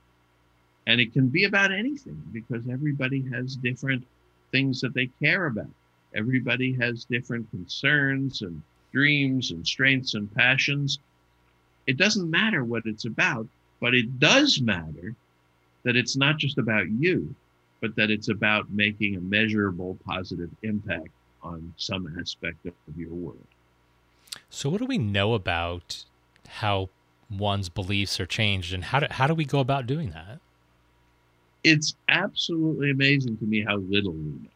And 0.87 0.99
it 0.99 1.13
can 1.13 1.27
be 1.27 1.45
about 1.45 1.71
anything 1.71 2.21
because 2.33 2.67
everybody 2.67 3.23
has 3.31 3.55
different 3.55 4.03
things 4.51 4.81
that 4.81 4.95
they 4.95 5.09
care 5.21 5.45
about. 5.45 5.69
Everybody 6.15 6.73
has 6.73 7.05
different 7.05 7.49
concerns 7.51 8.41
and 8.41 8.61
dreams 8.91 9.51
and 9.51 9.65
strengths 9.65 10.15
and 10.15 10.33
passions. 10.33 10.99
It 11.85 11.97
doesn't 11.97 12.29
matter 12.29 12.63
what 12.63 12.83
it's 12.85 13.05
about, 13.05 13.47
but 13.79 13.93
it 13.93 14.19
does 14.19 14.59
matter 14.59 15.13
that 15.83 15.95
it's 15.95 16.15
not 16.15 16.37
just 16.37 16.57
about 16.57 16.89
you, 16.89 17.35
but 17.81 17.95
that 17.97 18.09
it's 18.09 18.29
about 18.29 18.71
making 18.71 19.15
a 19.15 19.21
measurable 19.21 19.97
positive 20.05 20.49
impact 20.63 21.09
on 21.43 21.73
some 21.77 22.17
aspect 22.19 22.65
of 22.65 22.73
your 22.95 23.11
world. 23.11 23.45
So, 24.49 24.69
what 24.69 24.79
do 24.79 24.85
we 24.85 24.97
know 24.97 25.33
about 25.33 26.05
how 26.55 26.89
one's 27.29 27.69
beliefs 27.69 28.19
are 28.19 28.25
changed, 28.25 28.73
and 28.73 28.83
how 28.83 28.99
do 28.99 29.07
how 29.09 29.27
do 29.27 29.33
we 29.33 29.45
go 29.45 29.59
about 29.59 29.87
doing 29.87 30.11
that? 30.11 30.39
It's 31.63 31.95
absolutely 32.09 32.91
amazing 32.91 33.37
to 33.37 33.45
me 33.45 33.63
how 33.63 33.77
little 33.77 34.13
we 34.13 34.19
know, 34.19 34.49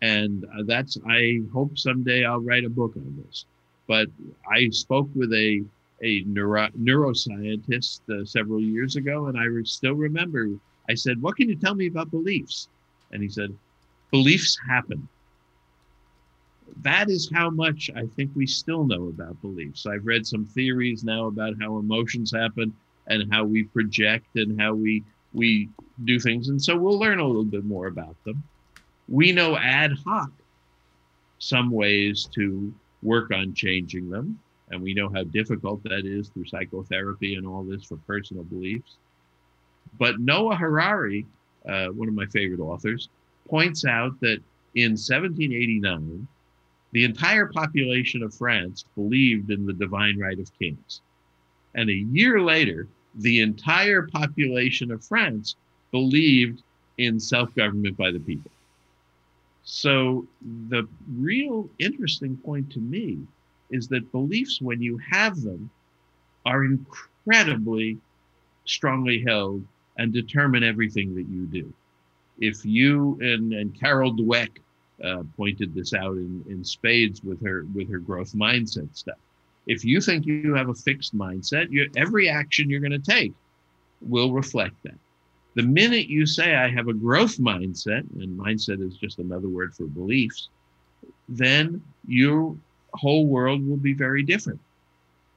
and 0.00 0.44
uh, 0.44 0.62
that's 0.66 0.96
I 1.08 1.40
hope 1.52 1.78
someday 1.78 2.24
I'll 2.24 2.40
write 2.40 2.64
a 2.64 2.70
book 2.70 2.96
on 2.96 3.24
this. 3.26 3.44
But 3.86 4.08
I 4.50 4.68
spoke 4.70 5.08
with 5.14 5.32
a 5.32 5.62
a 6.02 6.22
neuro, 6.26 6.68
neuroscientist 6.70 8.00
uh, 8.10 8.24
several 8.24 8.60
years 8.60 8.96
ago, 8.96 9.26
and 9.26 9.38
I 9.38 9.44
re- 9.44 9.64
still 9.64 9.94
remember. 9.94 10.48
I 10.88 10.94
said, 10.94 11.20
"What 11.20 11.36
can 11.36 11.48
you 11.48 11.56
tell 11.56 11.74
me 11.74 11.86
about 11.86 12.10
beliefs?" 12.10 12.68
And 13.12 13.22
he 13.22 13.28
said, 13.28 13.54
"Beliefs 14.10 14.58
happen." 14.68 15.08
That 16.82 17.10
is 17.10 17.30
how 17.32 17.50
much 17.50 17.90
I 17.94 18.06
think 18.16 18.30
we 18.34 18.46
still 18.46 18.84
know 18.84 19.08
about 19.08 19.40
beliefs. 19.40 19.86
I've 19.86 20.06
read 20.06 20.26
some 20.26 20.44
theories 20.44 21.04
now 21.04 21.26
about 21.26 21.54
how 21.60 21.78
emotions 21.78 22.32
happen 22.32 22.74
and 23.06 23.32
how 23.32 23.44
we 23.44 23.64
project 23.64 24.36
and 24.36 24.60
how 24.60 24.74
we 24.74 25.04
we 25.32 25.68
do 26.04 26.20
things, 26.20 26.48
and 26.48 26.62
so 26.62 26.76
we'll 26.76 26.98
learn 26.98 27.18
a 27.18 27.26
little 27.26 27.44
bit 27.44 27.64
more 27.64 27.88
about 27.88 28.16
them. 28.24 28.42
We 29.08 29.32
know 29.32 29.56
ad 29.56 29.92
hoc 30.06 30.30
some 31.38 31.70
ways 31.70 32.28
to 32.34 32.72
work 33.02 33.32
on 33.32 33.52
changing 33.52 34.08
them, 34.08 34.38
and 34.70 34.80
we 34.80 34.94
know 34.94 35.08
how 35.08 35.24
difficult 35.24 35.82
that 35.82 36.06
is 36.06 36.28
through 36.28 36.46
psychotherapy 36.46 37.34
and 37.34 37.46
all 37.46 37.64
this 37.64 37.84
for 37.84 37.96
personal 38.06 38.44
beliefs. 38.44 38.96
But 39.98 40.20
Noah 40.20 40.56
Harari, 40.56 41.26
uh, 41.68 41.88
one 41.88 42.08
of 42.08 42.14
my 42.14 42.26
favorite 42.26 42.60
authors, 42.60 43.08
points 43.48 43.84
out 43.84 44.18
that 44.20 44.38
in 44.74 44.92
1789 44.92 46.26
the 46.94 47.04
entire 47.04 47.46
population 47.46 48.22
of 48.22 48.32
France 48.32 48.84
believed 48.94 49.50
in 49.50 49.66
the 49.66 49.72
divine 49.72 50.16
right 50.16 50.38
of 50.38 50.56
kings. 50.60 51.00
And 51.74 51.90
a 51.90 51.92
year 51.92 52.40
later, 52.40 52.86
the 53.16 53.40
entire 53.40 54.02
population 54.02 54.92
of 54.92 55.04
France 55.04 55.56
believed 55.90 56.62
in 56.98 57.18
self 57.18 57.52
government 57.56 57.96
by 57.96 58.12
the 58.12 58.20
people. 58.20 58.52
So, 59.64 60.24
the 60.68 60.86
real 61.16 61.68
interesting 61.80 62.36
point 62.36 62.70
to 62.72 62.78
me 62.78 63.18
is 63.70 63.88
that 63.88 64.12
beliefs, 64.12 64.60
when 64.60 64.80
you 64.80 64.96
have 65.10 65.42
them, 65.42 65.70
are 66.46 66.64
incredibly 66.64 67.98
strongly 68.66 69.20
held 69.26 69.64
and 69.98 70.12
determine 70.12 70.62
everything 70.62 71.16
that 71.16 71.26
you 71.26 71.46
do. 71.46 71.72
If 72.38 72.64
you 72.64 73.18
and, 73.20 73.52
and 73.52 73.78
Carol 73.78 74.14
Dweck 74.14 74.58
uh, 75.02 75.22
pointed 75.36 75.74
this 75.74 75.92
out 75.92 76.16
in, 76.16 76.44
in 76.48 76.64
spades 76.64 77.22
with 77.22 77.44
her 77.44 77.66
with 77.74 77.90
her 77.90 77.98
growth 77.98 78.32
mindset 78.32 78.94
stuff. 78.96 79.16
If 79.66 79.84
you 79.84 80.00
think 80.00 80.26
you 80.26 80.54
have 80.54 80.68
a 80.68 80.74
fixed 80.74 81.16
mindset, 81.16 81.70
you, 81.70 81.90
every 81.96 82.28
action 82.28 82.68
you're 82.68 82.80
going 82.80 82.92
to 82.92 82.98
take 82.98 83.32
will 84.02 84.32
reflect 84.32 84.74
that. 84.84 84.98
The 85.54 85.62
minute 85.62 86.08
you 86.08 86.26
say 86.26 86.54
I 86.54 86.68
have 86.68 86.88
a 86.88 86.92
growth 86.92 87.38
mindset, 87.38 88.04
and 88.20 88.38
mindset 88.38 88.86
is 88.86 88.96
just 88.96 89.18
another 89.18 89.48
word 89.48 89.74
for 89.74 89.86
beliefs, 89.86 90.48
then 91.28 91.82
your 92.06 92.56
whole 92.92 93.26
world 93.26 93.66
will 93.66 93.76
be 93.76 93.94
very 93.94 94.22
different. 94.22 94.60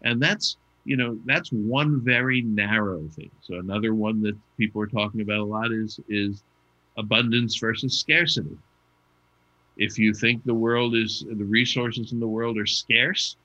And 0.04 0.22
that's 0.22 0.58
you 0.86 0.98
know 0.98 1.18
that's 1.26 1.50
one 1.52 2.02
very 2.02 2.42
narrow 2.42 3.08
thing. 3.08 3.32
So 3.42 3.56
another 3.56 3.96
one 3.96 4.22
that 4.22 4.38
people 4.58 4.82
are 4.82 4.88
talking 4.88 5.22
about 5.22 5.40
a 5.40 5.44
lot 5.44 5.72
is 5.72 6.00
is 6.10 6.44
abundance 6.98 7.56
versus 7.58 7.98
scarcity 7.98 8.58
if 9.78 10.00
you 10.00 10.14
think 10.14 10.44
the 10.44 10.54
world 10.54 10.96
is 10.96 11.24
the 11.30 11.46
resources 11.46 12.12
in 12.12 12.20
the 12.20 12.28
world 12.28 12.58
are 12.58 12.66
scarce, 12.66 13.38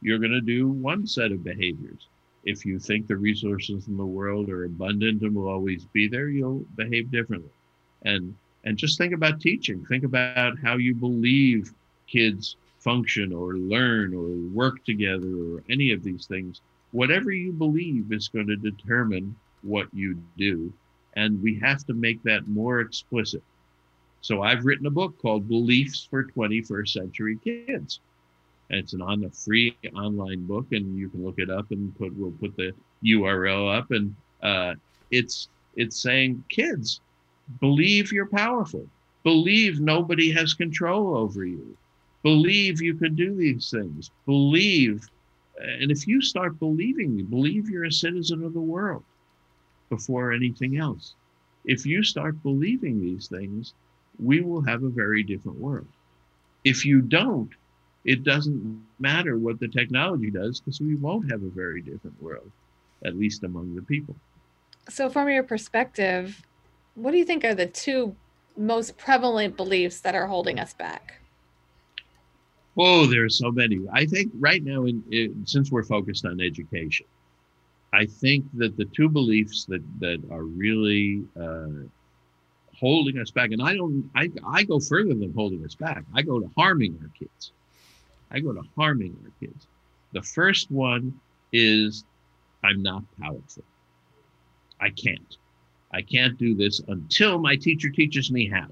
you're 0.00 0.18
going 0.18 0.32
to 0.32 0.40
do 0.40 0.68
one 0.68 1.06
set 1.06 1.32
of 1.32 1.42
behaviors. 1.42 2.08
If 2.44 2.64
you 2.64 2.78
think 2.78 3.06
the 3.06 3.16
resources 3.16 3.88
in 3.88 3.96
the 3.96 4.04
world 4.04 4.50
are 4.50 4.64
abundant 4.64 5.22
and 5.22 5.34
will 5.34 5.48
always 5.48 5.84
be 5.86 6.08
there, 6.08 6.28
you'll 6.28 6.64
behave 6.76 7.10
differently. 7.10 7.50
And 8.02 8.34
and 8.64 8.78
just 8.78 8.96
think 8.96 9.12
about 9.12 9.40
teaching. 9.40 9.84
Think 9.84 10.04
about 10.04 10.58
how 10.58 10.76
you 10.76 10.94
believe 10.94 11.74
kids 12.06 12.56
function 12.78 13.32
or 13.32 13.54
learn 13.54 14.14
or 14.14 14.28
work 14.54 14.84
together 14.84 15.28
or 15.28 15.62
any 15.68 15.92
of 15.92 16.02
these 16.02 16.26
things. 16.26 16.60
Whatever 16.92 17.30
you 17.30 17.52
believe 17.52 18.12
is 18.12 18.28
going 18.28 18.46
to 18.46 18.56
determine 18.56 19.36
what 19.62 19.88
you 19.92 20.18
do. 20.38 20.72
And 21.14 21.42
we 21.42 21.58
have 21.60 21.84
to 21.86 21.94
make 21.94 22.22
that 22.22 22.48
more 22.48 22.80
explicit. 22.80 23.42
So 24.24 24.40
I've 24.40 24.64
written 24.64 24.86
a 24.86 24.90
book 24.90 25.20
called 25.20 25.50
Beliefs 25.50 26.08
for 26.10 26.24
21st 26.24 26.88
Century 26.88 27.38
Kids. 27.44 28.00
And 28.70 28.78
it's 28.78 28.94
an 28.94 29.02
on 29.02 29.22
a 29.22 29.28
free 29.28 29.76
online 29.94 30.46
book, 30.46 30.64
and 30.72 30.96
you 30.96 31.10
can 31.10 31.22
look 31.22 31.38
it 31.38 31.50
up 31.50 31.70
and 31.72 31.94
put 31.98 32.16
we'll 32.16 32.30
put 32.30 32.56
the 32.56 32.72
URL 33.04 33.76
up. 33.76 33.90
And 33.90 34.16
uh, 34.42 34.76
it's 35.10 35.48
it's 35.76 36.00
saying, 36.00 36.42
kids, 36.48 37.02
believe 37.60 38.12
you're 38.12 38.24
powerful. 38.24 38.86
Believe 39.24 39.80
nobody 39.80 40.32
has 40.32 40.54
control 40.54 41.18
over 41.18 41.44
you. 41.44 41.76
Believe 42.22 42.80
you 42.80 42.94
can 42.94 43.14
do 43.14 43.36
these 43.36 43.68
things. 43.68 44.10
Believe, 44.24 45.06
and 45.60 45.90
if 45.90 46.08
you 46.08 46.22
start 46.22 46.58
believing, 46.58 47.22
believe 47.26 47.68
you're 47.68 47.84
a 47.84 47.92
citizen 47.92 48.42
of 48.42 48.54
the 48.54 48.58
world 48.58 49.04
before 49.90 50.32
anything 50.32 50.78
else. 50.78 51.12
If 51.66 51.84
you 51.84 52.02
start 52.02 52.42
believing 52.42 53.02
these 53.02 53.28
things, 53.28 53.74
we 54.22 54.40
will 54.40 54.62
have 54.62 54.82
a 54.82 54.88
very 54.88 55.22
different 55.22 55.58
world. 55.58 55.86
If 56.64 56.84
you 56.84 57.00
don't, 57.00 57.50
it 58.04 58.22
doesn't 58.22 58.82
matter 58.98 59.38
what 59.38 59.60
the 59.60 59.68
technology 59.68 60.30
does 60.30 60.60
because 60.60 60.80
we 60.80 60.96
won't 60.96 61.30
have 61.30 61.42
a 61.42 61.48
very 61.48 61.80
different 61.80 62.20
world, 62.22 62.50
at 63.04 63.16
least 63.16 63.44
among 63.44 63.74
the 63.74 63.82
people. 63.82 64.14
So, 64.88 65.08
from 65.08 65.28
your 65.28 65.42
perspective, 65.42 66.42
what 66.94 67.12
do 67.12 67.18
you 67.18 67.24
think 67.24 67.44
are 67.44 67.54
the 67.54 67.66
two 67.66 68.14
most 68.56 68.96
prevalent 68.96 69.56
beliefs 69.56 70.00
that 70.00 70.14
are 70.14 70.26
holding 70.26 70.60
us 70.60 70.74
back? 70.74 71.14
Oh, 72.76 73.06
there 73.06 73.24
are 73.24 73.30
so 73.30 73.50
many. 73.50 73.80
I 73.92 74.04
think 74.04 74.32
right 74.38 74.62
now, 74.62 74.84
in, 74.84 75.02
in, 75.10 75.46
since 75.46 75.70
we're 75.70 75.84
focused 75.84 76.26
on 76.26 76.40
education, 76.40 77.06
I 77.92 78.06
think 78.06 78.44
that 78.54 78.76
the 78.76 78.86
two 78.86 79.08
beliefs 79.08 79.64
that 79.66 79.82
that 80.00 80.20
are 80.30 80.42
really 80.42 81.24
uh, 81.40 81.86
holding 82.78 83.18
us 83.18 83.30
back. 83.30 83.50
And 83.52 83.62
I 83.62 83.74
don't, 83.74 84.10
I, 84.14 84.30
I 84.46 84.64
go 84.64 84.80
further 84.80 85.14
than 85.14 85.32
holding 85.34 85.64
us 85.64 85.74
back. 85.74 86.04
I 86.14 86.22
go 86.22 86.40
to 86.40 86.50
harming 86.56 86.98
our 87.02 87.10
kids. 87.18 87.52
I 88.30 88.40
go 88.40 88.52
to 88.52 88.62
harming 88.76 89.16
our 89.24 89.30
kids. 89.40 89.66
The 90.12 90.22
first 90.22 90.70
one 90.70 91.18
is 91.52 92.04
I'm 92.62 92.82
not 92.82 93.02
powerful. 93.20 93.64
I 94.80 94.90
can't. 94.90 95.36
I 95.92 96.02
can't 96.02 96.36
do 96.38 96.54
this 96.54 96.80
until 96.88 97.38
my 97.38 97.56
teacher 97.56 97.88
teaches 97.88 98.30
me 98.30 98.48
how. 98.48 98.66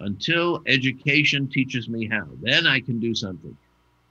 Until 0.00 0.62
education 0.66 1.48
teaches 1.48 1.88
me 1.88 2.08
how. 2.08 2.26
Then 2.40 2.66
I 2.66 2.80
can 2.80 3.00
do 3.00 3.14
something. 3.14 3.56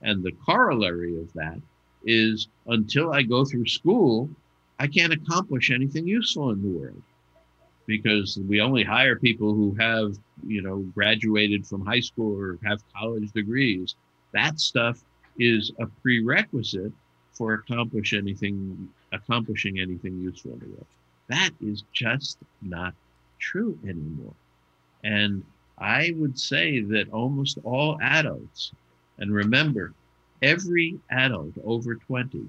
And 0.02 0.22
the 0.22 0.32
corollary 0.32 1.18
of 1.20 1.32
that 1.34 1.60
is 2.04 2.48
until 2.66 3.12
I 3.12 3.22
go 3.22 3.44
through 3.44 3.66
school, 3.66 4.28
I 4.78 4.86
can't 4.86 5.12
accomplish 5.12 5.70
anything 5.70 6.06
useful 6.06 6.50
in 6.50 6.62
the 6.62 6.78
world 6.78 7.02
because 7.86 8.38
we 8.48 8.60
only 8.60 8.82
hire 8.82 9.16
people 9.16 9.52
who 9.52 9.74
have, 9.78 10.16
you 10.46 10.62
know, 10.62 10.78
graduated 10.94 11.66
from 11.66 11.84
high 11.84 12.00
school 12.00 12.38
or 12.38 12.58
have 12.64 12.82
college 12.96 13.30
degrees. 13.32 13.94
That 14.32 14.58
stuff 14.58 15.02
is 15.38 15.72
a 15.78 15.86
prerequisite 16.02 16.92
for 17.32 17.54
accomplish 17.54 18.12
anything, 18.12 18.88
accomplishing 19.12 19.80
anything 19.80 20.20
useful 20.20 20.52
in 20.52 20.58
the 20.60 20.66
world. 20.66 20.86
That 21.28 21.50
is 21.60 21.84
just 21.92 22.38
not 22.62 22.94
true 23.38 23.78
anymore. 23.84 24.34
And 25.02 25.44
I 25.78 26.14
would 26.16 26.38
say 26.38 26.80
that 26.80 27.10
almost 27.12 27.58
all 27.64 27.98
adults, 28.00 28.72
and 29.18 29.32
remember, 29.32 29.92
every 30.42 30.98
adult 31.10 31.52
over 31.64 31.96
20 31.96 32.48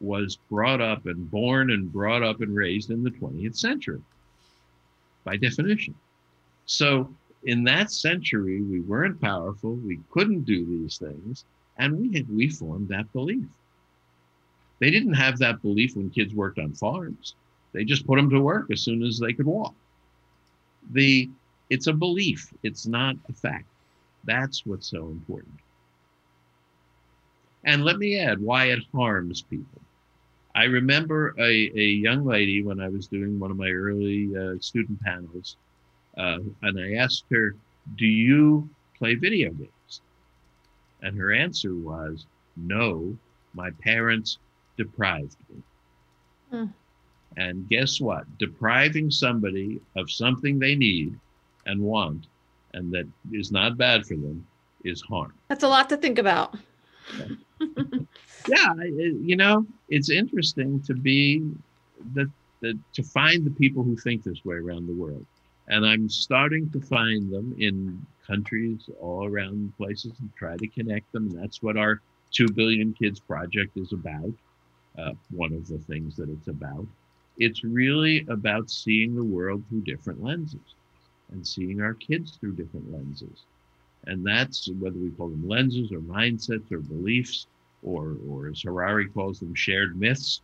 was 0.00 0.38
brought 0.48 0.80
up 0.80 1.06
and 1.06 1.28
born 1.30 1.70
and 1.70 1.92
brought 1.92 2.22
up 2.22 2.40
and 2.40 2.54
raised 2.54 2.90
in 2.90 3.02
the 3.02 3.10
20th 3.10 3.56
century 3.56 4.00
by 5.28 5.36
definition. 5.36 5.94
So 6.64 7.14
in 7.44 7.64
that 7.64 7.90
century, 7.90 8.62
we 8.62 8.80
weren't 8.80 9.20
powerful, 9.20 9.74
we 9.74 10.00
couldn't 10.10 10.44
do 10.44 10.64
these 10.64 10.96
things, 10.96 11.44
and 11.76 11.98
we 11.98 12.16
had 12.16 12.28
we 12.34 12.48
formed 12.48 12.88
that 12.88 13.12
belief. 13.12 13.44
They 14.80 14.90
didn't 14.90 15.14
have 15.14 15.38
that 15.38 15.60
belief 15.60 15.96
when 15.96 16.08
kids 16.08 16.34
worked 16.34 16.58
on 16.58 16.72
farms. 16.72 17.34
They 17.72 17.84
just 17.84 18.06
put 18.06 18.16
them 18.16 18.30
to 18.30 18.40
work 18.40 18.70
as 18.70 18.80
soon 18.80 19.02
as 19.02 19.18
they 19.18 19.34
could 19.34 19.46
walk. 19.46 19.74
The 20.92 21.28
it's 21.68 21.88
a 21.88 21.92
belief, 21.92 22.50
it's 22.62 22.86
not 22.86 23.16
a 23.28 23.34
fact. 23.34 23.66
That's 24.24 24.64
what's 24.64 24.88
so 24.88 25.08
important. 25.08 25.60
And 27.64 27.84
let 27.84 27.98
me 27.98 28.18
add 28.18 28.40
why 28.40 28.66
it 28.66 28.80
harms 28.94 29.42
people. 29.42 29.82
I 30.58 30.64
remember 30.64 31.36
a, 31.38 31.70
a 31.76 31.86
young 32.02 32.24
lady 32.24 32.64
when 32.64 32.80
I 32.80 32.88
was 32.88 33.06
doing 33.06 33.38
one 33.38 33.52
of 33.52 33.56
my 33.56 33.70
early 33.70 34.28
uh, 34.36 34.54
student 34.58 35.00
panels, 35.00 35.56
uh, 36.16 36.38
and 36.62 36.80
I 36.80 37.00
asked 37.00 37.26
her, 37.30 37.54
Do 37.94 38.06
you 38.06 38.68
play 38.98 39.14
video 39.14 39.50
games? 39.50 40.00
And 41.00 41.16
her 41.16 41.32
answer 41.32 41.76
was, 41.76 42.26
No, 42.56 43.16
my 43.54 43.70
parents 43.70 44.38
deprived 44.76 45.36
me. 45.48 45.62
Hmm. 46.50 46.70
And 47.36 47.68
guess 47.68 48.00
what? 48.00 48.24
Depriving 48.38 49.12
somebody 49.12 49.80
of 49.96 50.10
something 50.10 50.58
they 50.58 50.74
need 50.74 51.16
and 51.66 51.80
want 51.80 52.26
and 52.74 52.90
that 52.90 53.06
is 53.32 53.52
not 53.52 53.78
bad 53.78 54.04
for 54.04 54.14
them 54.14 54.44
is 54.82 55.00
harm. 55.02 55.34
That's 55.46 55.62
a 55.62 55.68
lot 55.68 55.88
to 55.90 55.96
think 55.96 56.18
about. 56.18 56.56
yeah, 57.16 57.26
you 59.22 59.36
know, 59.36 59.66
it's 59.88 60.10
interesting 60.10 60.80
to 60.82 60.94
be 60.94 61.50
the, 62.14 62.30
the 62.60 62.78
to 62.94 63.02
find 63.02 63.44
the 63.44 63.50
people 63.50 63.82
who 63.82 63.96
think 63.96 64.22
this 64.22 64.44
way 64.44 64.56
around 64.56 64.86
the 64.86 64.94
world. 64.94 65.24
And 65.68 65.84
I'm 65.84 66.08
starting 66.08 66.70
to 66.70 66.80
find 66.80 67.30
them 67.30 67.54
in 67.58 68.04
countries 68.26 68.88
all 69.00 69.26
around 69.26 69.76
places 69.76 70.12
and 70.20 70.30
try 70.36 70.56
to 70.56 70.66
connect 70.68 71.12
them. 71.12 71.28
And 71.28 71.42
that's 71.42 71.62
what 71.62 71.76
our 71.76 72.00
2 72.32 72.48
billion 72.48 72.94
kids 72.94 73.20
project 73.20 73.76
is 73.76 73.92
about. 73.92 74.32
Uh, 74.98 75.12
one 75.30 75.52
of 75.52 75.68
the 75.68 75.78
things 75.78 76.16
that 76.16 76.28
it's 76.28 76.48
about. 76.48 76.84
It's 77.38 77.62
really 77.62 78.26
about 78.28 78.68
seeing 78.68 79.14
the 79.14 79.22
world 79.22 79.62
through 79.68 79.82
different 79.82 80.24
lenses 80.24 80.74
and 81.30 81.46
seeing 81.46 81.80
our 81.80 81.94
kids 81.94 82.32
through 82.32 82.56
different 82.56 82.92
lenses. 82.92 83.44
And 84.06 84.26
that's 84.26 84.68
whether 84.80 84.98
we 84.98 85.10
call 85.10 85.28
them 85.28 85.46
lenses 85.46 85.92
or 85.92 86.00
mindsets 86.00 86.72
or 86.72 86.80
beliefs, 86.80 87.46
or, 87.82 88.16
or 88.28 88.48
as 88.48 88.62
Harari 88.62 89.08
calls 89.08 89.40
them, 89.40 89.54
shared 89.54 89.98
myths. 89.98 90.42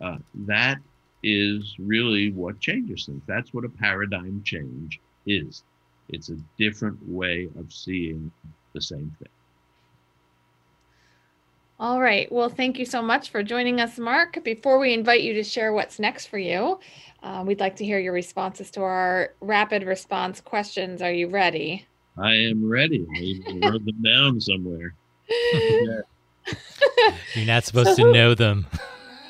Uh, 0.00 0.16
that 0.46 0.78
is 1.22 1.76
really 1.78 2.32
what 2.32 2.60
changes 2.60 3.06
things. 3.06 3.22
That's 3.26 3.52
what 3.54 3.64
a 3.64 3.68
paradigm 3.68 4.42
change 4.44 5.00
is. 5.26 5.62
It's 6.08 6.30
a 6.30 6.36
different 6.58 6.98
way 7.06 7.48
of 7.58 7.72
seeing 7.72 8.30
the 8.74 8.80
same 8.80 9.14
thing. 9.18 9.28
All 11.78 12.00
right. 12.00 12.30
Well, 12.30 12.48
thank 12.48 12.78
you 12.78 12.84
so 12.84 13.02
much 13.02 13.30
for 13.30 13.42
joining 13.42 13.80
us, 13.80 13.98
Marc. 13.98 14.44
Before 14.44 14.78
we 14.78 14.94
invite 14.94 15.22
you 15.22 15.34
to 15.34 15.42
share 15.42 15.72
what's 15.72 15.98
next 15.98 16.26
for 16.26 16.38
you, 16.38 16.78
uh, 17.22 17.42
we'd 17.44 17.60
like 17.60 17.76
to 17.76 17.84
hear 17.84 17.98
your 17.98 18.12
responses 18.12 18.70
to 18.72 18.82
our 18.82 19.30
rapid 19.40 19.82
response 19.82 20.40
questions. 20.40 21.02
Are 21.02 21.12
you 21.12 21.28
ready? 21.28 21.86
I 22.16 22.34
am 22.34 22.64
ready. 22.64 23.04
I 23.48 23.68
wrote 23.68 23.84
them 23.84 24.02
down 24.02 24.40
somewhere. 24.40 24.94
You're 27.34 27.46
not 27.46 27.64
supposed 27.64 27.96
so, 27.96 28.04
to 28.04 28.12
know 28.12 28.34
them. 28.34 28.66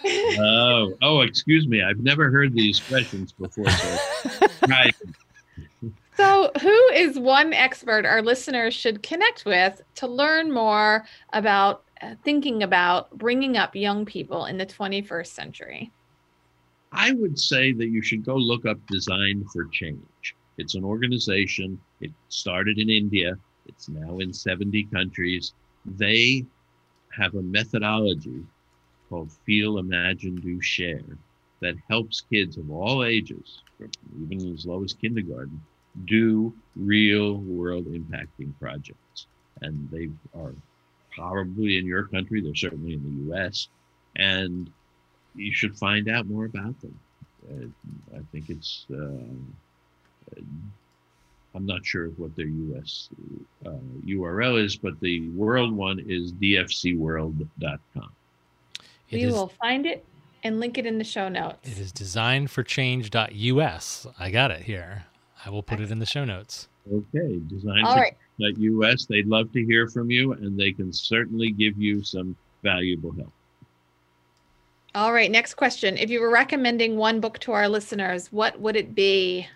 oh, 0.05 0.94
oh, 1.03 1.20
excuse 1.20 1.66
me. 1.66 1.83
I've 1.83 2.01
never 2.01 2.31
heard 2.31 2.55
these 2.55 2.81
questions 2.81 3.33
before. 3.33 3.70
So, 3.70 3.98
right. 4.68 4.94
so, 6.16 6.51
who 6.61 6.88
is 6.92 7.18
one 7.18 7.53
expert 7.53 8.05
our 8.05 8.22
listeners 8.22 8.75
should 8.75 9.03
connect 9.03 9.44
with 9.44 9.81
to 9.96 10.07
learn 10.07 10.53
more 10.53 11.07
about 11.33 11.85
uh, 12.01 12.14
thinking 12.25 12.62
about 12.62 13.16
bringing 13.16 13.57
up 13.57 13.77
young 13.77 14.05
people 14.05 14.46
in 14.46 14.59
the 14.59 14.66
21st 14.66 15.29
century? 15.29 15.90
I 16.92 17.12
would 17.12 17.38
say 17.38 17.72
that 17.72 17.87
you 17.87 18.03
should 18.03 18.25
go 18.25 18.37
look 18.37 18.66
up 18.66 18.79
Design 18.87 19.44
for 19.53 19.64
Change. 19.66 20.35
It's 20.59 20.75
an 20.75 20.85
organization. 20.85 21.81
It 22.01 22.11
started 22.29 22.79
in 22.79 22.90
India. 22.90 23.38
It's 23.66 23.88
now 23.88 24.18
in 24.18 24.33
70 24.33 24.85
countries. 24.85 25.55
They 25.87 26.44
have 27.16 27.35
a 27.35 27.42
methodology 27.42 28.44
called 29.09 29.31
Feel, 29.44 29.79
Imagine, 29.79 30.37
Do, 30.37 30.61
Share 30.61 31.03
that 31.61 31.77
helps 31.88 32.22
kids 32.22 32.57
of 32.57 32.70
all 32.70 33.05
ages, 33.05 33.62
even 34.29 34.53
as 34.53 34.66
low 34.66 34.83
as 34.83 34.92
kindergarten, 34.92 35.61
do 36.07 36.53
real 36.77 37.37
world 37.38 37.87
impacting 37.87 38.53
projects. 38.59 39.27
And 39.61 39.88
they 39.90 40.11
are 40.35 40.55
probably 41.14 41.79
in 41.79 41.87
your 41.87 42.05
country. 42.05 42.40
They're 42.40 42.55
certainly 42.55 42.94
in 42.94 43.03
the 43.05 43.35
U.S. 43.35 43.68
And 44.16 44.70
you 45.35 45.53
should 45.55 45.77
find 45.77 46.09
out 46.09 46.27
more 46.27 46.46
about 46.46 46.81
them. 46.81 46.98
Uh, 47.48 48.16
I 48.16 48.20
think 48.33 48.51
it's. 48.51 48.87
Uh, 48.92 50.38
I'm 51.54 51.66
not 51.66 51.84
sure 51.84 52.06
what 52.16 52.34
their 52.34 52.46
U.S. 52.46 53.10
Uh, 53.66 53.72
URL 54.06 54.58
is, 54.62 54.76
but 54.76 54.98
the 55.00 55.28
world 55.30 55.72
one 55.72 56.02
is 56.06 56.32
dfcworld.com. 56.32 58.12
It 59.10 59.12
we 59.12 59.24
is, 59.24 59.34
will 59.34 59.52
find 59.60 59.84
it 59.84 60.06
and 60.42 60.60
link 60.60 60.78
it 60.78 60.86
in 60.86 60.96
the 60.98 61.04
show 61.04 61.28
notes. 61.28 61.68
It 61.68 61.78
is 61.78 61.92
designforchange.us. 61.92 64.06
I 64.18 64.30
got 64.30 64.50
it 64.50 64.62
here. 64.62 65.04
I 65.44 65.50
will 65.50 65.62
put 65.62 65.80
it 65.80 65.90
in 65.90 65.98
the 65.98 66.06
show 66.06 66.24
notes. 66.24 66.68
Okay, 66.90 67.40
design 67.48 67.84
at 67.86 68.58
US. 68.58 69.06
They'd 69.06 69.26
love 69.26 69.52
to 69.52 69.64
hear 69.64 69.88
from 69.88 70.10
you, 70.10 70.32
and 70.32 70.58
they 70.58 70.72
can 70.72 70.92
certainly 70.92 71.50
give 71.50 71.78
you 71.78 72.02
some 72.02 72.36
valuable 72.62 73.12
help. 73.12 73.32
All 74.94 75.12
right, 75.12 75.30
next 75.30 75.54
question. 75.54 75.96
If 75.96 76.10
you 76.10 76.20
were 76.20 76.30
recommending 76.30 76.96
one 76.96 77.20
book 77.20 77.38
to 77.40 77.52
our 77.52 77.68
listeners, 77.68 78.30
what 78.30 78.60
would 78.60 78.76
it 78.76 78.94
be? 78.94 79.46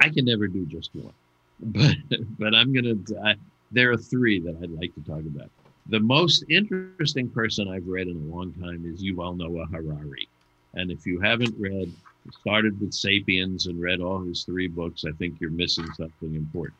I 0.00 0.08
can 0.08 0.24
never 0.24 0.48
do 0.48 0.66
just 0.66 0.90
one, 0.94 1.12
but 1.60 1.96
but 2.38 2.54
I'm 2.54 2.72
gonna. 2.72 2.94
I, 3.24 3.34
there 3.72 3.92
are 3.92 3.96
three 3.96 4.40
that 4.40 4.56
I'd 4.62 4.70
like 4.70 4.94
to 4.94 5.00
talk 5.02 5.20
about. 5.20 5.50
The 5.86 6.00
most 6.00 6.44
interesting 6.48 7.28
person 7.28 7.68
I've 7.68 7.86
read 7.86 8.08
in 8.08 8.16
a 8.16 8.34
long 8.34 8.52
time 8.54 8.84
is 8.92 9.02
you 9.02 9.16
well 9.16 9.34
know 9.34 9.50
Yuval 9.50 9.70
Noah 9.72 9.82
Harari, 9.82 10.28
and 10.74 10.90
if 10.90 11.06
you 11.06 11.20
haven't 11.20 11.54
read, 11.58 11.92
started 12.40 12.80
with 12.80 12.92
*Sapiens* 12.94 13.66
and 13.66 13.80
read 13.80 14.00
all 14.00 14.20
his 14.20 14.44
three 14.44 14.68
books, 14.68 15.04
I 15.06 15.12
think 15.12 15.40
you're 15.40 15.50
missing 15.50 15.86
something 15.96 16.34
important. 16.34 16.76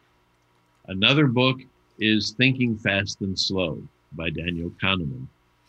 Another 0.88 1.26
book 1.26 1.60
is 1.98 2.32
Thinking 2.32 2.76
Fast 2.76 3.20
and 3.20 3.38
Slow 3.38 3.82
by 4.12 4.30
Daniel 4.30 4.70
Kahneman. 4.82 5.26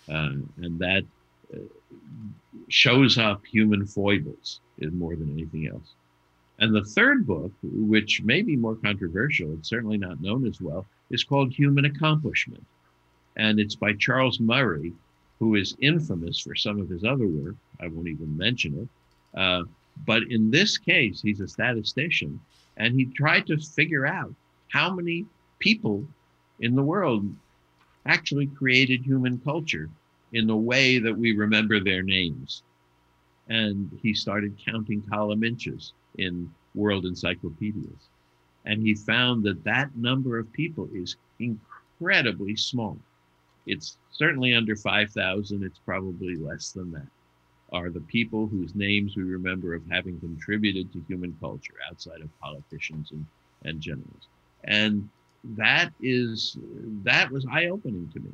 Uh, 0.10 0.42
and 0.58 0.80
that 0.80 1.04
uh, 1.54 1.60
shows 2.70 3.18
up 3.18 3.46
human 3.46 3.86
foibles 3.86 4.62
more 4.94 5.16
than 5.16 5.32
anything 5.32 5.68
else. 5.68 5.94
And 6.62 6.76
the 6.76 6.84
third 6.84 7.26
book, 7.26 7.52
which 7.64 8.22
may 8.22 8.44
be 8.44 8.56
more 8.56 8.76
controversial, 8.76 9.52
it's 9.54 9.68
certainly 9.68 9.98
not 9.98 10.22
known 10.22 10.46
as 10.46 10.62
well, 10.62 10.86
is 11.10 11.24
called 11.24 11.52
Human 11.52 11.86
Accomplishment. 11.86 12.64
And 13.36 13.60
it's 13.60 13.74
by 13.74 13.94
Charles 13.94 14.40
Murray, 14.40 14.94
who 15.40 15.56
is 15.56 15.76
infamous 15.82 16.38
for 16.38 16.54
some 16.54 16.80
of 16.80 16.88
his 16.88 17.04
other 17.04 17.26
work. 17.26 17.56
I 17.80 17.88
won't 17.88 18.08
even 18.08 18.38
mention 18.38 18.78
it. 18.78 19.40
Uh, 19.40 19.64
but 20.06 20.22
in 20.30 20.52
this 20.52 20.78
case, 20.78 21.20
he's 21.20 21.40
a 21.40 21.48
statistician, 21.48 22.40
and 22.78 22.94
he 22.94 23.06
tried 23.06 23.48
to 23.48 23.58
figure 23.58 24.06
out 24.06 24.34
how 24.68 24.94
many 24.94 25.26
people 25.58 26.06
in 26.60 26.76
the 26.76 26.84
world 26.84 27.26
actually 28.06 28.46
created 28.46 29.02
human 29.04 29.40
culture 29.40 29.90
in 30.34 30.46
the 30.46 30.56
way 30.56 31.00
that 31.00 31.18
we 31.18 31.36
remember 31.36 31.80
their 31.80 32.04
names. 32.04 32.62
And 33.50 33.98
he 34.04 34.14
started 34.14 34.62
counting 34.64 35.02
column 35.10 35.44
inches 35.44 35.94
in 36.18 36.52
world 36.76 37.06
encyclopedias. 37.06 38.10
And 38.66 38.82
he 38.82 38.94
found 38.96 39.44
that 39.44 39.64
that 39.64 39.96
number 39.96 40.38
of 40.38 40.52
people 40.54 40.88
is 40.94 41.16
incredibly 41.40 42.56
small. 42.56 42.98
It's 43.66 43.98
certainly 44.12 44.54
under 44.54 44.76
5,000. 44.76 45.64
It's 45.64 45.80
probably 45.80 46.36
less 46.36 46.72
than 46.72 46.92
that. 46.92 47.08
Are 47.72 47.90
the 47.90 48.02
people 48.02 48.48
whose 48.48 48.76
names 48.76 49.16
we 49.16 49.24
remember 49.24 49.74
of 49.74 49.84
having 49.90 50.20
contributed 50.20 50.92
to 50.94 51.04
human 51.08 51.36
culture 51.40 51.76
outside 51.90 52.22
of 52.22 52.40
politicians 52.40 53.12
and, 53.12 53.26
and 53.64 53.80
generals 53.80 54.28
and 54.64 55.10
that 55.44 55.92
is 56.02 56.58
that 57.04 57.32
was 57.32 57.46
eye 57.52 57.68
opening 57.68 58.10
to 58.14 58.20
me 58.20 58.30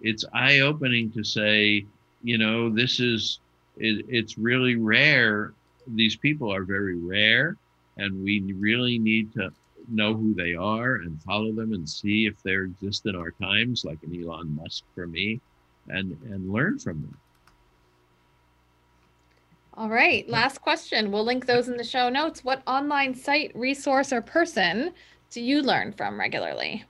it's 0.00 0.24
eye 0.32 0.60
opening 0.60 1.10
to 1.10 1.24
say 1.24 1.84
you 2.22 2.38
know 2.38 2.70
this 2.70 3.00
is 3.00 3.40
it, 3.76 4.06
it's 4.08 4.38
really 4.38 4.76
rare 4.76 5.52
these 5.88 6.16
people 6.16 6.52
are 6.52 6.64
very 6.64 6.96
rare 6.96 7.56
and 7.96 8.24
we 8.24 8.40
really 8.54 8.98
need 8.98 9.32
to 9.34 9.52
know 9.88 10.14
who 10.14 10.34
they 10.34 10.54
are 10.54 10.96
and 10.96 11.22
follow 11.22 11.52
them 11.52 11.72
and 11.72 11.88
see 11.88 12.26
if 12.26 12.42
they're 12.42 12.64
exist 12.64 13.06
in 13.06 13.14
our 13.14 13.30
times 13.32 13.84
like 13.84 13.98
an 14.02 14.22
elon 14.22 14.54
musk 14.54 14.84
for 14.94 15.06
me 15.06 15.40
and 15.88 16.16
and 16.24 16.50
learn 16.50 16.78
from 16.78 17.02
them 17.02 17.16
all 19.74 19.90
right 19.90 20.28
last 20.28 20.62
question 20.62 21.10
we'll 21.10 21.24
link 21.24 21.44
those 21.44 21.68
in 21.68 21.76
the 21.76 21.84
show 21.84 22.08
notes 22.08 22.42
what 22.42 22.62
online 22.66 23.14
site 23.14 23.52
resource 23.54 24.12
or 24.12 24.22
person 24.22 24.92
do 25.34 25.42
you 25.42 25.62
learn 25.62 25.92
from 25.92 26.18
regularly? 26.18 26.84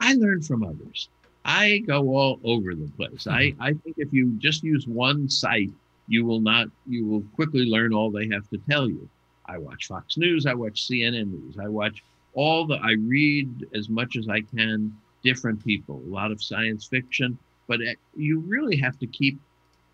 I 0.00 0.14
learn 0.14 0.42
from 0.42 0.64
others. 0.64 1.08
I 1.44 1.78
go 1.86 2.08
all 2.08 2.40
over 2.42 2.74
the 2.74 2.90
place. 2.96 3.28
I. 3.28 3.54
I 3.60 3.74
think 3.74 3.94
if 3.96 4.12
you 4.12 4.32
just 4.38 4.64
use 4.64 4.88
one 4.88 5.30
site 5.30 5.70
you 6.08 6.24
will 6.24 6.40
not 6.40 6.68
you 6.86 7.06
will 7.06 7.22
quickly 7.34 7.66
learn 7.66 7.92
all 7.94 8.10
they 8.10 8.28
have 8.28 8.48
to 8.50 8.58
tell 8.68 8.88
you. 8.88 9.08
I 9.46 9.58
watch 9.58 9.88
fox 9.88 10.16
news 10.16 10.46
i 10.46 10.54
watch 10.54 10.88
cnn 10.88 11.30
news 11.30 11.58
i 11.62 11.68
watch 11.68 12.02
all 12.32 12.66
the 12.66 12.76
i 12.76 12.92
read 12.92 13.66
as 13.74 13.90
much 13.90 14.16
as 14.16 14.26
i 14.26 14.40
can 14.40 14.90
different 15.22 15.62
people 15.62 15.96
a 16.06 16.10
lot 16.10 16.32
of 16.32 16.42
science 16.42 16.86
fiction 16.86 17.36
but 17.66 17.80
you 18.16 18.40
really 18.40 18.76
have 18.76 18.98
to 18.98 19.06
keep 19.06 19.38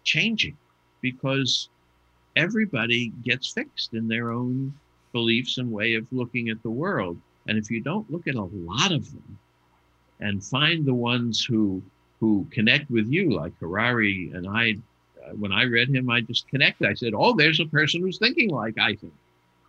changing 0.04 0.56
because 1.00 1.68
everybody 2.36 3.12
gets 3.22 3.52
fixed 3.52 3.94
in 3.94 4.08
their 4.08 4.30
own 4.30 4.72
beliefs 5.12 5.58
and 5.58 5.70
way 5.70 5.94
of 5.94 6.06
looking 6.12 6.48
at 6.48 6.62
the 6.62 6.70
world. 6.70 7.20
And 7.48 7.58
if 7.58 7.70
you 7.70 7.80
don't 7.80 8.10
look 8.10 8.28
at 8.28 8.34
a 8.34 8.42
lot 8.42 8.92
of 8.92 9.10
them 9.12 9.38
and 10.20 10.44
find 10.44 10.84
the 10.84 10.94
ones 10.94 11.44
who 11.44 11.82
who 12.20 12.46
connect 12.50 12.90
with 12.90 13.08
you 13.08 13.30
like 13.30 13.52
harari 13.58 14.30
and 14.34 14.46
i 14.46 14.76
when 15.34 15.52
I 15.52 15.64
read 15.64 15.94
him, 15.94 16.10
I 16.10 16.20
just 16.20 16.48
connected. 16.48 16.88
I 16.88 16.94
said, 16.94 17.12
"Oh, 17.14 17.34
there's 17.34 17.60
a 17.60 17.66
person 17.66 18.00
who's 18.00 18.18
thinking 18.18 18.50
like 18.50 18.78
I 18.78 18.94
think," 18.94 19.12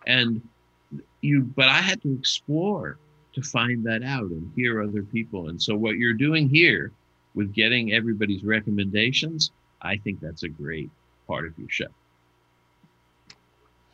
and 0.06 0.40
you. 1.20 1.42
But 1.42 1.68
I 1.68 1.80
had 1.80 2.02
to 2.02 2.12
explore 2.12 2.98
to 3.34 3.42
find 3.42 3.84
that 3.84 4.02
out 4.02 4.30
and 4.30 4.52
hear 4.54 4.82
other 4.82 5.02
people. 5.02 5.48
And 5.48 5.60
so, 5.60 5.74
what 5.74 5.96
you're 5.96 6.14
doing 6.14 6.48
here 6.48 6.92
with 7.34 7.52
getting 7.52 7.92
everybody's 7.92 8.44
recommendations, 8.44 9.50
I 9.80 9.96
think 9.96 10.20
that's 10.20 10.42
a 10.42 10.48
great 10.48 10.90
part 11.26 11.46
of 11.46 11.58
your 11.58 11.70
show. 11.70 11.86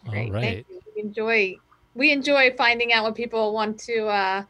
Great. 0.06 0.28
All 0.28 0.32
right. 0.32 0.66
We 0.94 1.02
enjoy 1.02 1.56
we 1.94 2.12
enjoy 2.12 2.54
finding 2.56 2.92
out 2.92 3.04
what 3.04 3.14
people 3.14 3.52
want 3.52 3.78
to 3.80 4.06
uh, 4.06 4.44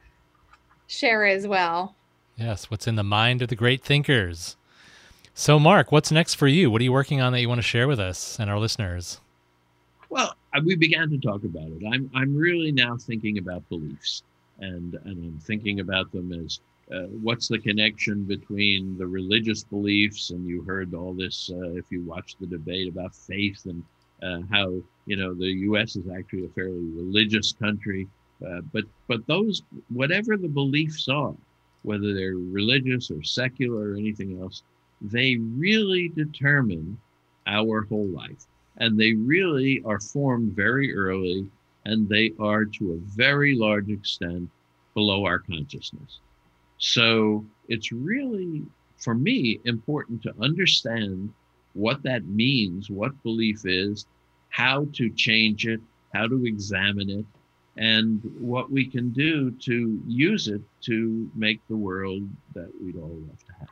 share 0.87 1.27
as 1.27 1.47
well. 1.47 1.95
Yes, 2.37 2.71
what's 2.71 2.87
in 2.87 2.95
the 2.95 3.03
mind 3.03 3.43
of 3.43 3.49
the 3.49 3.57
great 3.57 3.83
thinkers. 3.83 4.57
So, 5.39 5.61
Marc, 5.61 5.93
what's 5.93 6.11
next 6.11 6.35
for 6.35 6.49
you? 6.49 6.69
What 6.69 6.81
are 6.81 6.85
you 6.85 6.91
working 6.91 7.21
on 7.21 7.33
that 7.33 7.41
you 7.41 7.49
want 7.49 7.61
to 7.61 7.63
share 7.63 7.87
with 7.87 8.01
us 8.01 8.41
and 8.41 8.51
our 8.51 8.59
listeners? 8.59 9.21
Well, 10.11 10.35
we 10.65 10.75
began 10.75 11.11
to 11.11 11.19
talk 11.19 11.45
about 11.45 11.69
it. 11.69 11.81
I'm 11.93 12.11
I'm 12.13 12.35
really 12.35 12.73
now 12.73 12.97
thinking 12.97 13.39
about 13.39 13.69
beliefs, 13.69 14.25
and 14.59 14.95
and 15.05 15.25
I'm 15.25 15.39
thinking 15.39 15.79
about 15.79 16.11
them 16.11 16.33
as 16.33 16.59
uh, 16.93 17.03
what's 17.23 17.47
the 17.47 17.61
connection 17.61 18.25
between 18.25 18.99
the 18.99 19.07
religious 19.07 19.63
beliefs 19.63 20.31
and 20.31 20.45
you 20.45 20.63
heard 20.63 20.93
all 20.93 21.15
this 21.15 21.53
uh, 21.55 21.71
if 21.75 21.85
you 21.91 22.03
watched 22.03 22.41
the 22.41 22.47
debate 22.47 22.89
about 22.89 23.15
faith 23.15 23.65
and 23.67 23.85
uh, 24.25 24.41
how 24.51 24.83
you 25.07 25.17
know 25.17 25.35
the 25.35 25.53
U.S. 25.71 25.95
is 25.95 26.11
actually 26.11 26.47
a 26.47 26.49
fairly 26.49 26.85
religious 26.97 27.53
country, 27.53 28.09
uh, 28.45 28.63
but 28.73 28.83
but 29.07 29.25
those 29.29 29.63
whatever 29.91 30.37
the 30.37 30.49
beliefs 30.49 31.09
are, 31.09 31.37
whether 31.83 32.13
they're 32.13 32.35
religious 32.35 33.09
or 33.09 33.23
secular 33.23 33.93
or 33.93 33.95
anything 33.95 34.43
else, 34.43 34.65
they 35.01 35.37
really 35.37 36.09
determine 36.09 36.99
our 37.47 37.83
whole 37.83 38.09
life. 38.09 38.47
And 38.79 38.99
they 38.99 39.13
really 39.13 39.83
are 39.85 40.01
formed 40.01 40.53
very 40.53 40.95
early, 40.95 41.49
and 41.85 42.09
they 42.09 42.33
are 42.39 42.65
to 42.65 42.93
a 42.93 43.17
very 43.17 43.57
large 43.57 43.89
extent 43.89 44.49
below 44.95 45.25
our 45.25 45.41
consciousness. 45.41 46.21
So 46.79 47.45
it's 47.69 47.91
really, 47.91 48.65
for 48.99 49.15
me, 49.15 49.61
important 49.65 50.23
to 50.23 50.35
understand 50.41 51.33
what 51.75 52.03
that 52.05 52.25
means, 52.27 52.89
what 52.89 53.21
belief 53.23 53.63
is, 53.65 54.07
how 54.51 54.87
to 54.93 55.11
change 55.11 55.67
it, 55.67 55.81
how 56.15 56.29
to 56.29 56.47
examine 56.47 57.11
it, 57.11 57.27
and 57.77 58.21
what 58.41 58.71
we 58.71 58.85
can 58.85 59.11
do 59.11 59.51
to 59.53 60.01
use 60.07 60.49
it 60.49 60.63
to 60.83 61.31
make 61.35 61.61
the 61.69 61.77
world 61.77 62.29
that 62.55 62.71
we'd 62.83 62.97
all 62.97 63.09
love 63.29 63.45
to 63.47 63.53
have. 63.61 63.69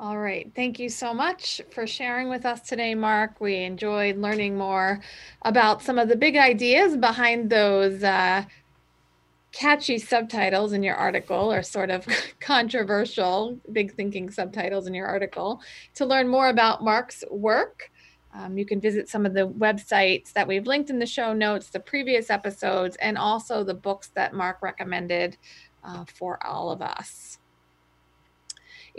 All 0.00 0.18
right. 0.18 0.50
Thank 0.56 0.78
you 0.78 0.88
so 0.88 1.12
much 1.12 1.60
for 1.72 1.86
sharing 1.86 2.30
with 2.30 2.46
us 2.46 2.62
today, 2.62 2.94
Marc. 2.94 3.38
We 3.38 3.56
enjoyed 3.56 4.16
learning 4.16 4.56
more 4.56 5.02
about 5.42 5.82
some 5.82 5.98
of 5.98 6.08
the 6.08 6.16
big 6.16 6.38
ideas 6.38 6.96
behind 6.96 7.50
those 7.50 8.02
uh, 8.02 8.44
catchy 9.52 9.98
subtitles 9.98 10.72
in 10.72 10.82
your 10.82 10.94
article, 10.94 11.52
or 11.52 11.62
sort 11.62 11.90
of 11.90 12.06
controversial, 12.40 13.58
big 13.72 13.92
thinking 13.92 14.30
subtitles 14.30 14.86
in 14.86 14.94
your 14.94 15.06
article. 15.06 15.60
To 15.96 16.06
learn 16.06 16.28
more 16.28 16.48
about 16.48 16.82
Marc's 16.82 17.22
work, 17.30 17.90
um, 18.32 18.56
you 18.56 18.64
can 18.64 18.80
visit 18.80 19.06
some 19.06 19.26
of 19.26 19.34
the 19.34 19.48
websites 19.48 20.32
that 20.32 20.48
we've 20.48 20.66
linked 20.66 20.88
in 20.88 20.98
the 20.98 21.04
show 21.04 21.34
notes, 21.34 21.68
the 21.68 21.78
previous 21.78 22.30
episodes, 22.30 22.96
and 23.02 23.18
also 23.18 23.62
the 23.62 23.74
books 23.74 24.08
that 24.14 24.32
Marc 24.32 24.62
recommended 24.62 25.36
uh, 25.84 26.06
for 26.06 26.42
all 26.46 26.70
of 26.70 26.80
us. 26.80 27.39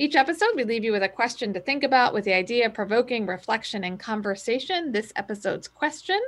Each 0.02 0.16
episode, 0.16 0.56
we 0.56 0.64
leave 0.64 0.84
you 0.84 0.94
with 0.94 1.04
a 1.04 1.08
question 1.08 1.54
to 1.54 1.60
think 1.60 1.84
about 1.84 2.12
with 2.12 2.26
the 2.26 2.34
idea 2.34 2.66
of 2.66 2.74
provoking 2.74 3.28
reflection 3.28 3.84
and 3.84 4.00
conversation. 4.00 4.92
This 4.92 5.14
episode's 5.16 5.68
question 5.68 6.20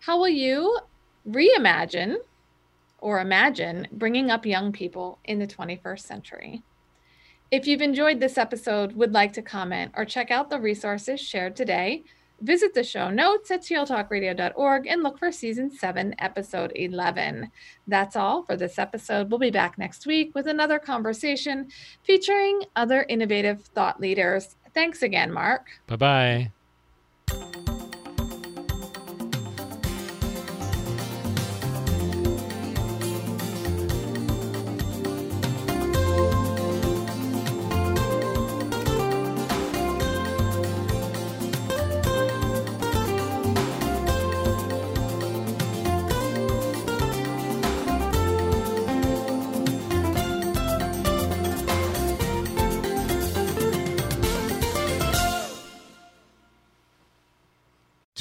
How 0.00 0.18
will 0.18 0.30
you 0.30 0.80
reimagine 1.24 2.16
or 2.98 3.20
imagine 3.20 3.86
bringing 3.92 4.32
up 4.32 4.44
young 4.44 4.72
people 4.72 5.20
in 5.26 5.38
the 5.38 5.46
21st 5.46 6.00
century? 6.00 6.62
If 7.52 7.68
you've 7.68 7.82
enjoyed 7.82 8.18
this 8.18 8.36
episode, 8.36 8.96
would 8.96 9.12
like 9.12 9.32
to 9.34 9.42
comment, 9.42 9.92
or 9.96 10.04
check 10.04 10.32
out 10.32 10.50
the 10.50 10.58
resources 10.58 11.20
shared 11.20 11.54
today, 11.54 12.02
Visit 12.44 12.74
the 12.74 12.84
show 12.84 13.08
notes 13.08 13.50
at 13.50 13.62
tealtalkradio.org 13.62 14.86
and 14.86 15.02
look 15.02 15.18
for 15.18 15.32
season 15.32 15.70
7, 15.70 16.14
episode 16.18 16.72
11. 16.74 17.50
That's 17.86 18.16
all 18.16 18.42
for 18.42 18.54
this 18.54 18.78
episode. 18.78 19.30
We'll 19.30 19.38
be 19.38 19.50
back 19.50 19.78
next 19.78 20.06
week 20.06 20.34
with 20.34 20.46
another 20.46 20.78
conversation 20.78 21.68
featuring 22.02 22.64
other 22.76 23.06
innovative 23.08 23.62
thought 23.62 23.98
leaders. 23.98 24.56
Thanks 24.74 25.02
again, 25.02 25.32
Marc. 25.32 25.68
Bye 25.86 26.50
bye. 27.30 27.64